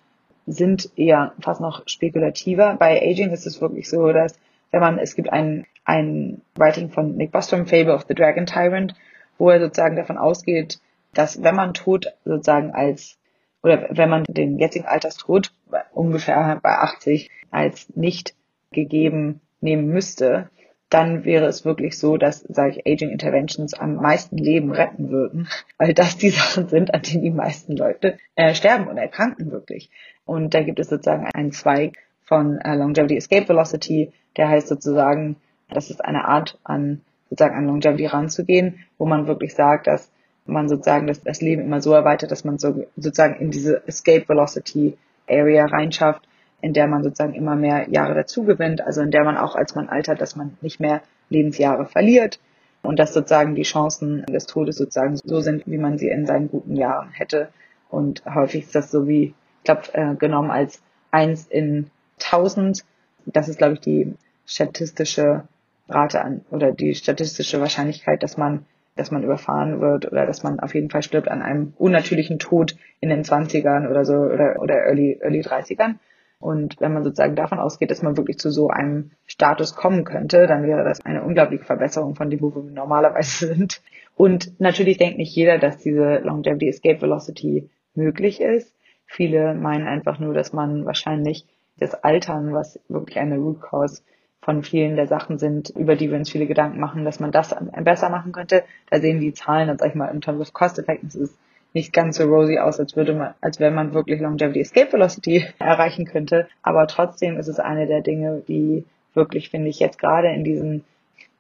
[0.46, 2.76] sind eher fast noch spekulativer.
[2.78, 4.38] Bei Aging ist es wirklich so, dass
[4.70, 8.94] wenn man, es gibt ein, ein Writing von Nick Bostrom, Fable of the Dragon Tyrant,
[9.38, 10.80] wo er sozusagen davon ausgeht,
[11.14, 13.18] dass wenn man Tod sozusagen als,
[13.62, 15.52] oder wenn man den jetzigen Alterstod
[15.92, 18.34] ungefähr bei 80 als nicht
[18.70, 20.50] gegeben nehmen müsste,
[20.88, 25.48] dann wäre es wirklich so, dass, ich, Aging Interventions am meisten Leben retten würden,
[25.78, 29.90] weil das die Sachen sind, an denen die meisten Leute äh, sterben und erkranken wirklich.
[30.24, 35.36] Und da gibt es sozusagen einen Zweig von äh, Longevity Escape Velocity, der heißt sozusagen,
[35.68, 40.10] das ist eine Art an sozusagen an Longevity ranzugehen, wo man wirklich sagt, dass
[40.46, 44.28] man sozusagen das, das Leben immer so erweitert, dass man so, sozusagen in diese Escape
[44.28, 44.96] Velocity
[45.28, 46.22] Area reinschafft,
[46.60, 49.74] in der man sozusagen immer mehr Jahre dazu gewinnt, also in der man auch als
[49.74, 52.38] man altert, dass man nicht mehr Lebensjahre verliert
[52.82, 56.48] und dass sozusagen die Chancen des Todes sozusagen so sind, wie man sie in seinen
[56.48, 57.48] guten Jahren hätte.
[57.90, 60.80] Und häufig ist das so wie, ich glaube, äh, genommen als
[61.10, 62.84] eins in tausend.
[63.26, 64.14] Das ist, glaube ich, die
[64.46, 65.48] statistische
[65.88, 68.66] Rate an oder die statistische Wahrscheinlichkeit, dass man
[68.96, 72.76] dass man überfahren wird oder dass man auf jeden Fall stirbt an einem unnatürlichen Tod
[73.00, 75.96] in den 20ern oder so oder, oder early, early 30ern.
[76.38, 80.46] Und wenn man sozusagen davon ausgeht, dass man wirklich zu so einem Status kommen könnte,
[80.46, 83.82] dann wäre das eine unglaubliche Verbesserung von dem, wo wir normalerweise sind.
[84.16, 88.74] Und natürlich denkt nicht jeder, dass diese Longevity Escape Velocity möglich ist.
[89.06, 91.46] Viele meinen einfach nur, dass man wahrscheinlich
[91.78, 94.02] das Altern, was wirklich eine Root Cause
[94.46, 97.52] von vielen der Sachen sind, über die wir uns viele Gedanken machen, dass man das
[97.82, 98.62] besser machen könnte.
[98.88, 101.36] Da sehen die Zahlen, dann sag ich mal, in terms of Cost Effectiveness
[101.72, 105.44] nicht ganz so rosy aus, als würde man, als wenn man wirklich Longevity Escape Velocity
[105.58, 106.46] erreichen könnte.
[106.62, 108.84] Aber trotzdem ist es eine der Dinge, die
[109.14, 110.84] wirklich, finde ich, jetzt gerade in diesen,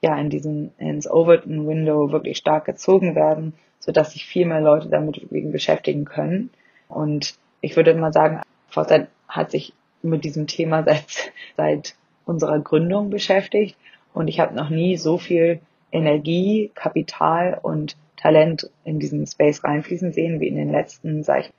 [0.00, 4.88] ja, in diesen, ins Overton Window wirklich stark gezogen werden, sodass sich viel mehr Leute
[4.88, 6.50] damit beschäftigen können.
[6.88, 11.94] Und ich würde mal sagen, Forsyth hat sich mit diesem Thema seit, seit
[12.26, 13.78] unserer Gründung beschäftigt
[14.12, 15.60] und ich habe noch nie so viel
[15.92, 21.52] Energie, Kapital und Talent in diesen Space reinfließen sehen, wie in den letzten, sag ich,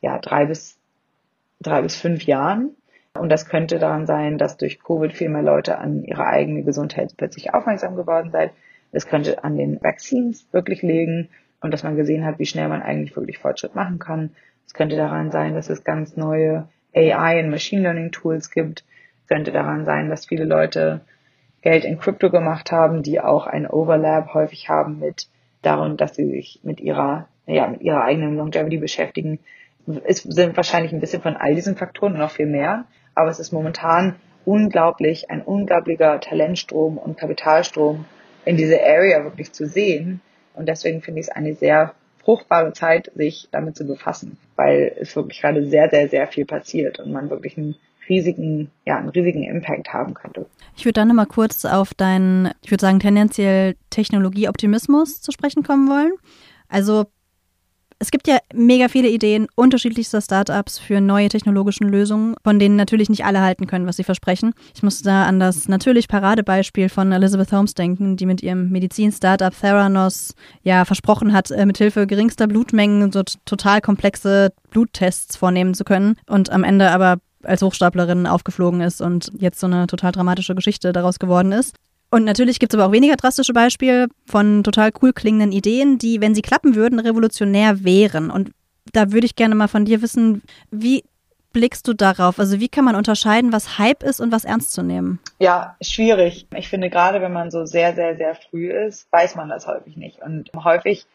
[0.00, 0.78] ja, drei bis,
[1.60, 2.70] drei bis fünf Jahren.
[3.14, 7.14] Und das könnte daran sein, dass durch Covid viel mehr Leute an ihre eigene Gesundheit
[7.16, 8.52] plötzlich aufmerksam geworden sind.
[8.92, 11.28] Es könnte an den Vaccines wirklich liegen
[11.60, 14.30] und dass man gesehen hat, wie schnell man eigentlich wirklich Fortschritt machen kann.
[14.66, 18.84] Es könnte daran sein, dass es ganz neue AI und Machine Learning Tools gibt.
[19.30, 21.02] Könnte daran sein, dass viele Leute
[21.62, 25.28] Geld in Crypto gemacht haben, die auch ein Overlap häufig haben mit
[25.62, 29.38] darum, dass sie sich mit ihrer, ja, mit ihrer eigenen Longevity beschäftigen.
[30.04, 33.38] Es sind wahrscheinlich ein bisschen von all diesen Faktoren und noch viel mehr, aber es
[33.38, 38.06] ist momentan unglaublich, ein unglaublicher Talentstrom und Kapitalstrom
[38.44, 40.22] in diese Area wirklich zu sehen.
[40.54, 45.14] Und deswegen finde ich es eine sehr fruchtbare Zeit, sich damit zu befassen, weil es
[45.14, 47.76] wirklich gerade sehr, sehr, sehr viel passiert und man wirklich einen
[48.10, 50.46] riesigen, ja, einen riesigen Impact haben könnte.
[50.76, 55.88] Ich würde dann nochmal kurz auf deinen, ich würde sagen, tendenziell Technologieoptimismus zu sprechen kommen
[55.88, 56.12] wollen.
[56.68, 57.06] Also
[58.02, 63.10] es gibt ja mega viele Ideen unterschiedlichster Startups für neue technologische Lösungen, von denen natürlich
[63.10, 64.54] nicht alle halten können, was sie versprechen.
[64.74, 69.52] Ich muss da an das natürlich Paradebeispiel von Elizabeth Holmes denken, die mit ihrem Medizin-Startup
[69.54, 76.16] Theranos ja versprochen hat, äh, mithilfe geringster Blutmengen so total komplexe Bluttests vornehmen zu können
[76.26, 80.92] und am Ende aber als Hochstaplerin aufgeflogen ist und jetzt so eine total dramatische Geschichte
[80.92, 81.74] daraus geworden ist.
[82.10, 86.20] Und natürlich gibt es aber auch weniger drastische Beispiele von total cool klingenden Ideen, die,
[86.20, 88.30] wenn sie klappen würden, revolutionär wären.
[88.30, 88.50] Und
[88.92, 91.04] da würde ich gerne mal von dir wissen, wie
[91.52, 92.38] blickst du darauf?
[92.38, 95.20] Also wie kann man unterscheiden, was Hype ist und was ernst zu nehmen?
[95.38, 96.46] Ja, schwierig.
[96.54, 99.96] Ich finde, gerade wenn man so sehr, sehr, sehr früh ist, weiß man das häufig
[99.96, 100.20] nicht.
[100.20, 101.06] Und häufig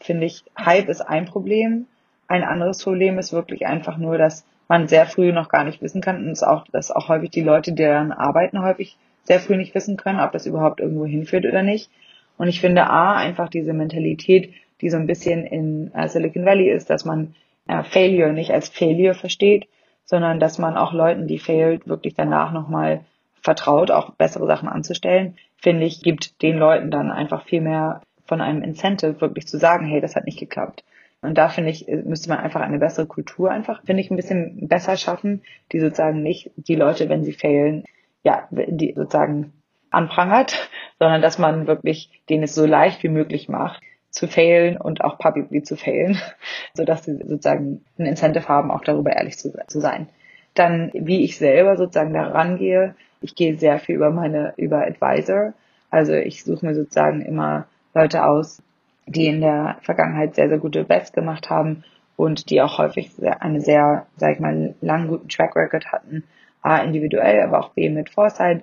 [0.00, 1.86] finde ich, Hype ist ein Problem.
[2.28, 6.00] Ein anderes Problem ist wirklich einfach nur, dass man sehr früh noch gar nicht wissen
[6.00, 9.56] kann und es auch, dass auch häufig die Leute, die daran arbeiten, häufig sehr früh
[9.56, 11.90] nicht wissen können, ob das überhaupt irgendwo hinführt oder nicht.
[12.36, 16.70] Und ich finde A, einfach diese Mentalität, die so ein bisschen in äh, Silicon Valley
[16.70, 17.34] ist, dass man
[17.68, 19.68] äh, Failure nicht als Failure versteht,
[20.04, 23.04] sondern dass man auch Leuten, die failed, wirklich danach nochmal
[23.40, 28.40] vertraut, auch bessere Sachen anzustellen, finde ich, gibt den Leuten dann einfach viel mehr von
[28.40, 30.84] einem Incentive, wirklich zu sagen, hey, das hat nicht geklappt.
[31.24, 34.68] Und da finde ich, müsste man einfach eine bessere Kultur einfach, finde ich, ein bisschen
[34.68, 37.84] besser schaffen, die sozusagen nicht die Leute, wenn sie failen,
[38.22, 39.54] ja, die sozusagen
[39.90, 40.68] anprangert,
[40.98, 45.18] sondern dass man wirklich denen es so leicht wie möglich macht, zu failen und auch
[45.18, 46.20] publicly zu failen,
[46.74, 50.10] sodass sie sozusagen ein Incentive haben, auch darüber ehrlich zu, zu sein.
[50.52, 55.54] Dann, wie ich selber sozusagen da rangehe, ich gehe sehr viel über meine, über Advisor.
[55.90, 58.62] Also ich suche mir sozusagen immer Leute aus,
[59.06, 61.84] die in der Vergangenheit sehr, sehr gute Bets gemacht haben
[62.16, 66.24] und die auch häufig eine sehr, sag ich mal, langen guten Track Record hatten.
[66.62, 68.62] A, individuell, aber auch B, mit Foresight.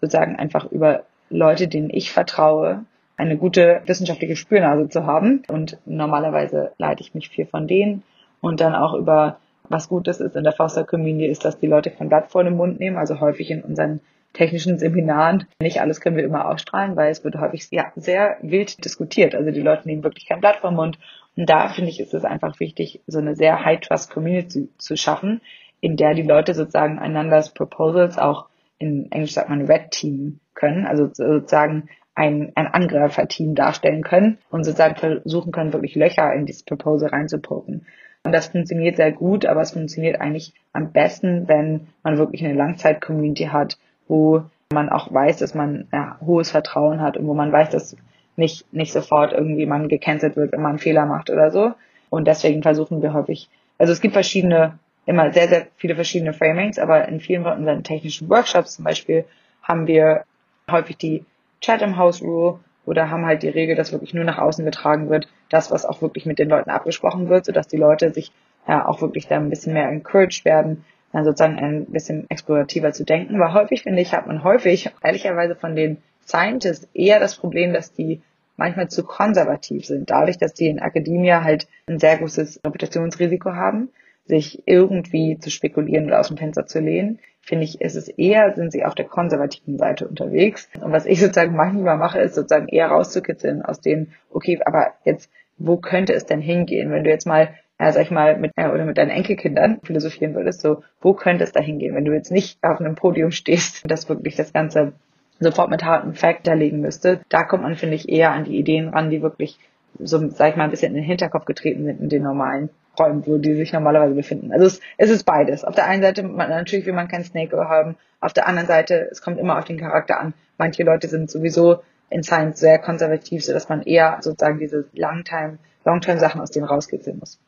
[0.00, 2.84] Sozusagen einfach über Leute, denen ich vertraue,
[3.16, 5.42] eine gute wissenschaftliche Spürnase zu haben.
[5.48, 8.02] Und normalerweise leite ich mich viel von denen.
[8.40, 11.90] Und dann auch über, was Gutes ist in der Foster Community, ist, dass die Leute
[11.90, 12.96] kein Blatt vor den Mund nehmen.
[12.96, 14.00] Also häufig in unseren
[14.36, 15.46] technischen Seminaren.
[15.60, 19.34] Nicht alles können wir immer ausstrahlen, weil es wird häufig ja, sehr wild diskutiert.
[19.34, 20.98] Also die Leute nehmen wirklich kein Blatt vom Mund.
[21.36, 25.40] Und da finde ich, ist es einfach wichtig, so eine sehr High-Trust-Community zu, schaffen,
[25.80, 28.46] in der die Leute sozusagen einanders Proposals auch
[28.78, 34.64] in Englisch sagt man Red Team können, also sozusagen ein, ein Angreiferteam darstellen können und
[34.64, 37.86] sozusagen versuchen können, wirklich Löcher in dieses Proposal reinzupoken.
[38.24, 42.54] Und das funktioniert sehr gut, aber es funktioniert eigentlich am besten, wenn man wirklich eine
[42.54, 43.78] Langzeit-Community hat,
[44.08, 47.96] wo man auch weiß, dass man ja, hohes Vertrauen hat und wo man weiß, dass
[48.36, 51.74] nicht, nicht sofort irgendwie man gecancelt wird, wenn man einen Fehler macht oder so.
[52.10, 53.48] Und deswegen versuchen wir häufig,
[53.78, 57.84] also es gibt verschiedene, immer sehr, sehr viele verschiedene Framings, aber in vielen von unseren
[57.84, 59.24] technischen Workshops zum Beispiel
[59.62, 60.24] haben wir
[60.70, 61.24] häufig die
[61.60, 65.28] Chatham House Rule oder haben halt die Regel, dass wirklich nur nach außen getragen wird,
[65.48, 68.32] das, was auch wirklich mit den Leuten abgesprochen wird, sodass die Leute sich
[68.68, 70.84] ja auch wirklich da ein bisschen mehr encouraged werden,
[71.16, 73.38] dann sozusagen ein bisschen explorativer zu denken.
[73.40, 77.92] Weil häufig, finde ich, hat man häufig, ehrlicherweise von den Scientists eher das Problem, dass
[77.92, 78.20] die
[78.56, 83.88] manchmal zu konservativ sind, dadurch, dass die in Akademie halt ein sehr großes Reputationsrisiko haben,
[84.26, 88.54] sich irgendwie zu spekulieren oder aus dem Fenster zu lehnen finde ich, ist es eher,
[88.54, 90.68] sind sie auf der konservativen Seite unterwegs.
[90.80, 95.30] Und was ich sozusagen manchmal mache, ist sozusagen eher rauszukitzeln aus dem, okay, aber jetzt,
[95.56, 96.90] wo könnte es denn hingehen?
[96.90, 100.34] Wenn du jetzt mal, ja, sag ich mal, mit, äh, oder mit deinen Enkelkindern philosophieren
[100.34, 101.94] würdest, so, wo könnte es da hingehen?
[101.94, 104.92] Wenn du jetzt nicht auf einem Podium stehst und das wirklich das Ganze
[105.38, 108.88] sofort mit harten Fact legen müsste, da kommt man, finde ich, eher an die Ideen
[108.88, 109.58] ran, die wirklich
[109.98, 113.26] so, sag ich mal, ein bisschen in den Hinterkopf getreten sind in den normalen Räumen,
[113.26, 114.52] wo die sich normalerweise befinden.
[114.52, 115.64] Also es, es ist beides.
[115.64, 117.96] Auf der einen Seite, man, natürlich will man kein Snake haben.
[118.20, 120.34] Auf der anderen Seite, es kommt immer auf den Charakter an.
[120.58, 125.58] Manche Leute sind sowieso in Science sehr konservativ, so dass man eher sozusagen diese Long-Time,
[125.84, 127.38] Long-Term-Sachen aus denen rauskitzeln muss.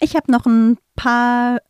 [0.00, 1.60] Ich habe noch ein paar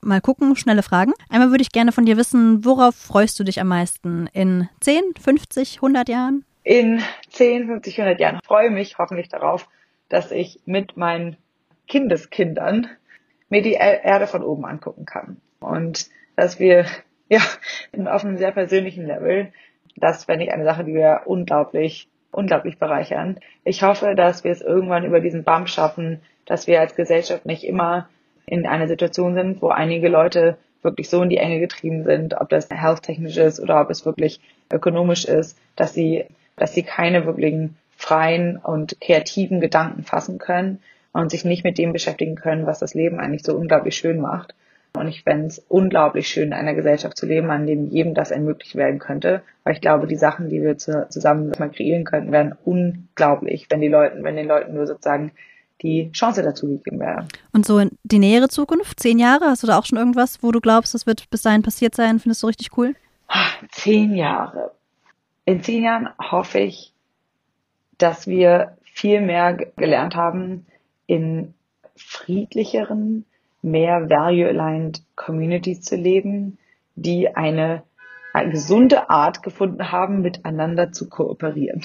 [0.00, 1.12] mal gucken, schnelle Fragen.
[1.28, 4.26] Einmal würde ich gerne von dir wissen, worauf freust du dich am meisten?
[4.32, 6.44] In 10, 50, 100 Jahren?
[6.64, 9.68] In 10, 50, 100 Jahren freue mich hoffentlich darauf,
[10.08, 11.36] dass ich mit meinen
[11.88, 12.88] Kindeskindern
[13.48, 15.40] mir die Erde von oben angucken kann.
[15.60, 16.86] Und dass wir,
[17.28, 17.40] ja,
[18.06, 19.52] auf einem sehr persönlichen Level,
[19.96, 23.38] das fände ich eine Sache, die wir unglaublich, unglaublich bereichern.
[23.64, 27.64] Ich hoffe, dass wir es irgendwann über diesen Bump schaffen, dass wir als Gesellschaft nicht
[27.64, 28.08] immer
[28.46, 32.48] in einer Situation sind, wo einige Leute wirklich so in die Enge getrieben sind, ob
[32.48, 34.40] das health-technisch ist oder ob es wirklich
[34.72, 36.24] ökonomisch ist, dass sie,
[36.56, 40.80] dass sie keine wirklichen freien und kreativen Gedanken fassen können,
[41.12, 44.54] und sich nicht mit dem beschäftigen können, was das Leben eigentlich so unglaublich schön macht.
[44.94, 48.30] Und ich fände es unglaublich schön, in einer Gesellschaft zu leben, an dem jedem das
[48.30, 49.42] ermöglicht werden könnte.
[49.64, 53.80] Weil ich glaube, die Sachen, die wir zu, zusammen mal kreieren könnten, wären unglaublich, wenn
[53.80, 55.32] die Leuten, wenn den Leuten nur sozusagen
[55.80, 57.26] die Chance dazu gegeben wäre.
[57.52, 60.52] Und so in die nähere Zukunft, zehn Jahre, hast du da auch schon irgendwas, wo
[60.52, 62.20] du glaubst, das wird bis dahin passiert sein?
[62.20, 62.94] Findest du richtig cool?
[63.70, 64.72] Zehn Jahre.
[65.44, 66.92] In zehn Jahren hoffe ich,
[67.98, 70.66] dass wir viel mehr gelernt haben,
[71.06, 71.54] in
[71.96, 73.24] friedlicheren,
[73.62, 76.58] mehr value-aligned Communities zu leben,
[76.94, 77.82] die eine
[78.32, 81.82] eine gesunde Art gefunden haben, miteinander zu kooperieren.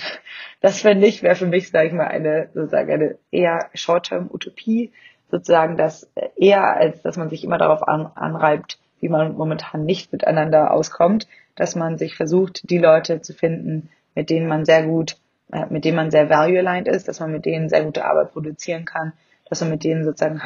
[0.61, 4.91] Das finde ich, wäre für mich, sage ich mal, eine sozusagen eine eher Short-Term-Utopie,
[5.29, 10.11] sozusagen, dass eher als dass man sich immer darauf an, anreibt, wie man momentan nicht
[10.11, 15.17] miteinander auskommt, dass man sich versucht, die Leute zu finden, mit denen man sehr gut,
[15.51, 18.85] äh, mit denen man sehr value-aligned ist, dass man mit denen sehr gute Arbeit produzieren
[18.85, 19.13] kann,
[19.49, 20.45] dass man mit denen sozusagen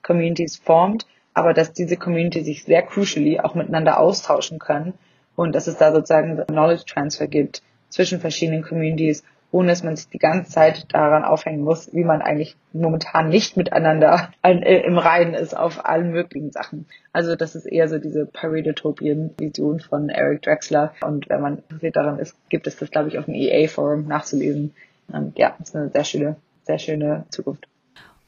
[0.00, 4.94] High-Trust-Communities formt, aber dass diese Community sich sehr crucially auch miteinander austauschen können
[5.36, 10.08] und dass es da sozusagen Knowledge Transfer gibt zwischen verschiedenen Communities ohne dass man sich
[10.08, 15.34] die ganze Zeit daran aufhängen muss, wie man eigentlich momentan nicht miteinander äh, im Reinen
[15.34, 16.86] ist auf allen möglichen Sachen.
[17.12, 20.94] Also das ist eher so diese Paradotopien-Vision von Eric Drexler.
[21.00, 24.72] Und wenn man interessiert daran ist, gibt es das, glaube ich, auf dem EA-Forum nachzulesen.
[25.08, 27.66] Und ja, ist eine sehr schöne, sehr schöne Zukunft.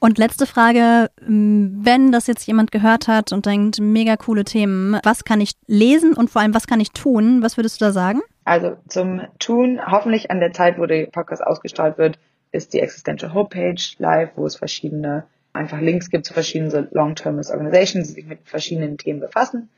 [0.03, 5.23] Und letzte Frage, wenn das jetzt jemand gehört hat und denkt, mega coole Themen, was
[5.23, 7.41] kann ich lesen und vor allem, was kann ich tun?
[7.41, 8.19] Was würdest du da sagen?
[8.43, 12.19] Also zum Tun, hoffentlich an der Zeit, wo der Podcast ausgestrahlt wird,
[12.51, 15.23] ist die Existential Homepage live, wo es verschiedene
[15.53, 19.69] einfach Links gibt zu verschiedenen Long-Termist Organizations, die sich mit verschiedenen Themen befassen.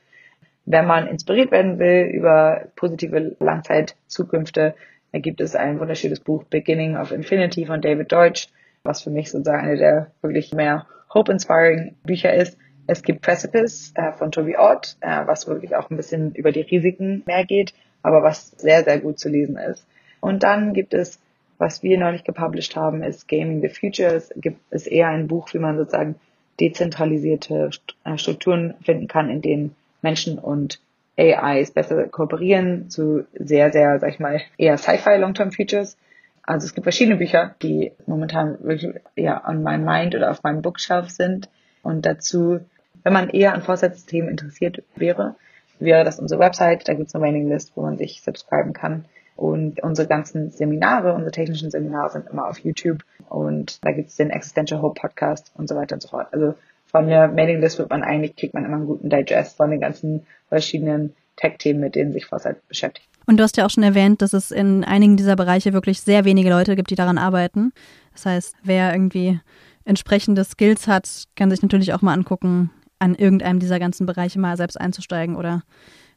[0.66, 4.74] Wenn man inspiriert werden will über positive Langzeitzukünfte,
[5.12, 8.48] dann gibt es ein wunderschönes Buch Beginning of Infinity von David Deutsch,
[8.86, 12.58] was für mich sozusagen eine der wirklich mehr hope-inspiring Bücher ist.
[12.88, 16.62] Es gibt Precipice äh, von Toby Ott, äh, was wirklich auch ein bisschen über die
[16.62, 17.74] Risiken mehr geht
[18.06, 19.88] aber was sehr, sehr gut zu lesen ist.
[20.22, 21.20] Und dann gibt es,
[21.58, 24.14] was wir neulich gepublished haben, ist Gaming the Future.
[24.14, 26.16] Es gibt, ist eher ein Buch, wie man sozusagen
[26.60, 27.72] dezentralisierte
[28.04, 30.80] äh, Strukturen finden kann, in denen Menschen und
[31.18, 35.98] AIs besser kooperieren zu sehr, sehr, sag ich mal, eher Sci-Fi Long-Term Futures.
[36.46, 40.62] Also es gibt verschiedene Bücher, die momentan wirklich eher on my mind oder auf meinem
[40.62, 41.50] Bookshelf sind.
[41.82, 42.60] Und dazu,
[43.04, 45.36] wenn man eher an Vorsatzthemen interessiert wäre,
[45.80, 46.88] wäre das unsere Website.
[46.88, 49.06] Da gibt es eine Mailinglist, wo man sich subscriben kann.
[49.36, 53.04] Und unsere ganzen Seminare, unsere technischen Seminare sind immer auf YouTube.
[53.28, 56.28] Und da gibt es den Existential Hope Podcast und so weiter und so fort.
[56.32, 56.56] Also
[56.86, 60.26] von der Mailinglist wird man eigentlich, kriegt man immer einen guten Digest von den ganzen
[60.48, 63.08] verschiedenen Tech-Themen, mit denen sich Foresight beschäftigt.
[63.26, 66.26] Und du hast ja auch schon erwähnt, dass es in einigen dieser Bereiche wirklich sehr
[66.26, 67.72] wenige Leute gibt, die daran arbeiten.
[68.14, 69.40] Das heißt, wer irgendwie
[69.84, 74.58] entsprechende Skills hat, kann sich natürlich auch mal angucken, an irgendeinem dieser ganzen Bereiche mal
[74.58, 75.64] selbst einzusteigen oder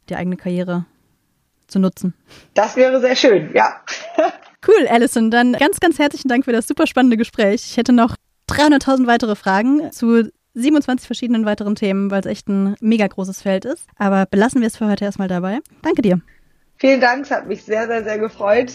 [0.09, 0.86] die eigene Karriere
[1.66, 2.14] zu nutzen.
[2.55, 3.74] Das wäre sehr schön, ja.
[4.66, 5.30] cool, Alison.
[5.30, 7.66] Dann ganz, ganz herzlichen Dank für das super spannende Gespräch.
[7.70, 8.16] Ich hätte noch
[8.48, 13.64] 300.000 weitere Fragen zu 27 verschiedenen weiteren Themen, weil es echt ein mega großes Feld
[13.64, 13.86] ist.
[13.97, 15.60] Aber belassen wir es für heute erstmal dabei.
[15.82, 16.20] Danke dir.
[16.80, 18.70] Vielen Dank, es hat mich sehr, sehr, sehr gefreut.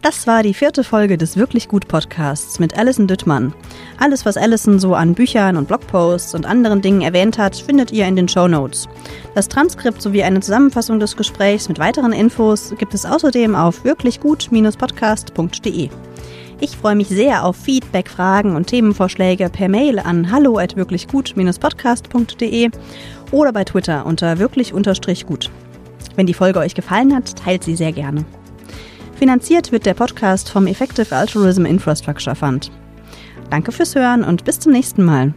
[0.00, 3.52] Das war die vierte Folge des Wirklich Gut Podcasts mit Alison Düttmann.
[3.98, 8.06] Alles, was Alison so an Büchern und Blogposts und anderen Dingen erwähnt hat, findet ihr
[8.06, 8.88] in den Show Notes.
[9.34, 15.90] Das Transkript sowie eine Zusammenfassung des Gesprächs mit weiteren Infos gibt es außerdem auf wirklichgut-podcast.de.
[16.58, 22.70] Ich freue mich sehr auf Feedback, Fragen und Themenvorschläge per Mail an hallo at wirklichgut-podcast.de
[23.30, 25.50] oder bei Twitter unter wirklich-gut.
[26.16, 28.24] Wenn die Folge euch gefallen hat, teilt sie sehr gerne.
[29.14, 32.70] Finanziert wird der Podcast vom Effective Altruism Infrastructure Fund.
[33.50, 35.34] Danke fürs Hören und bis zum nächsten Mal.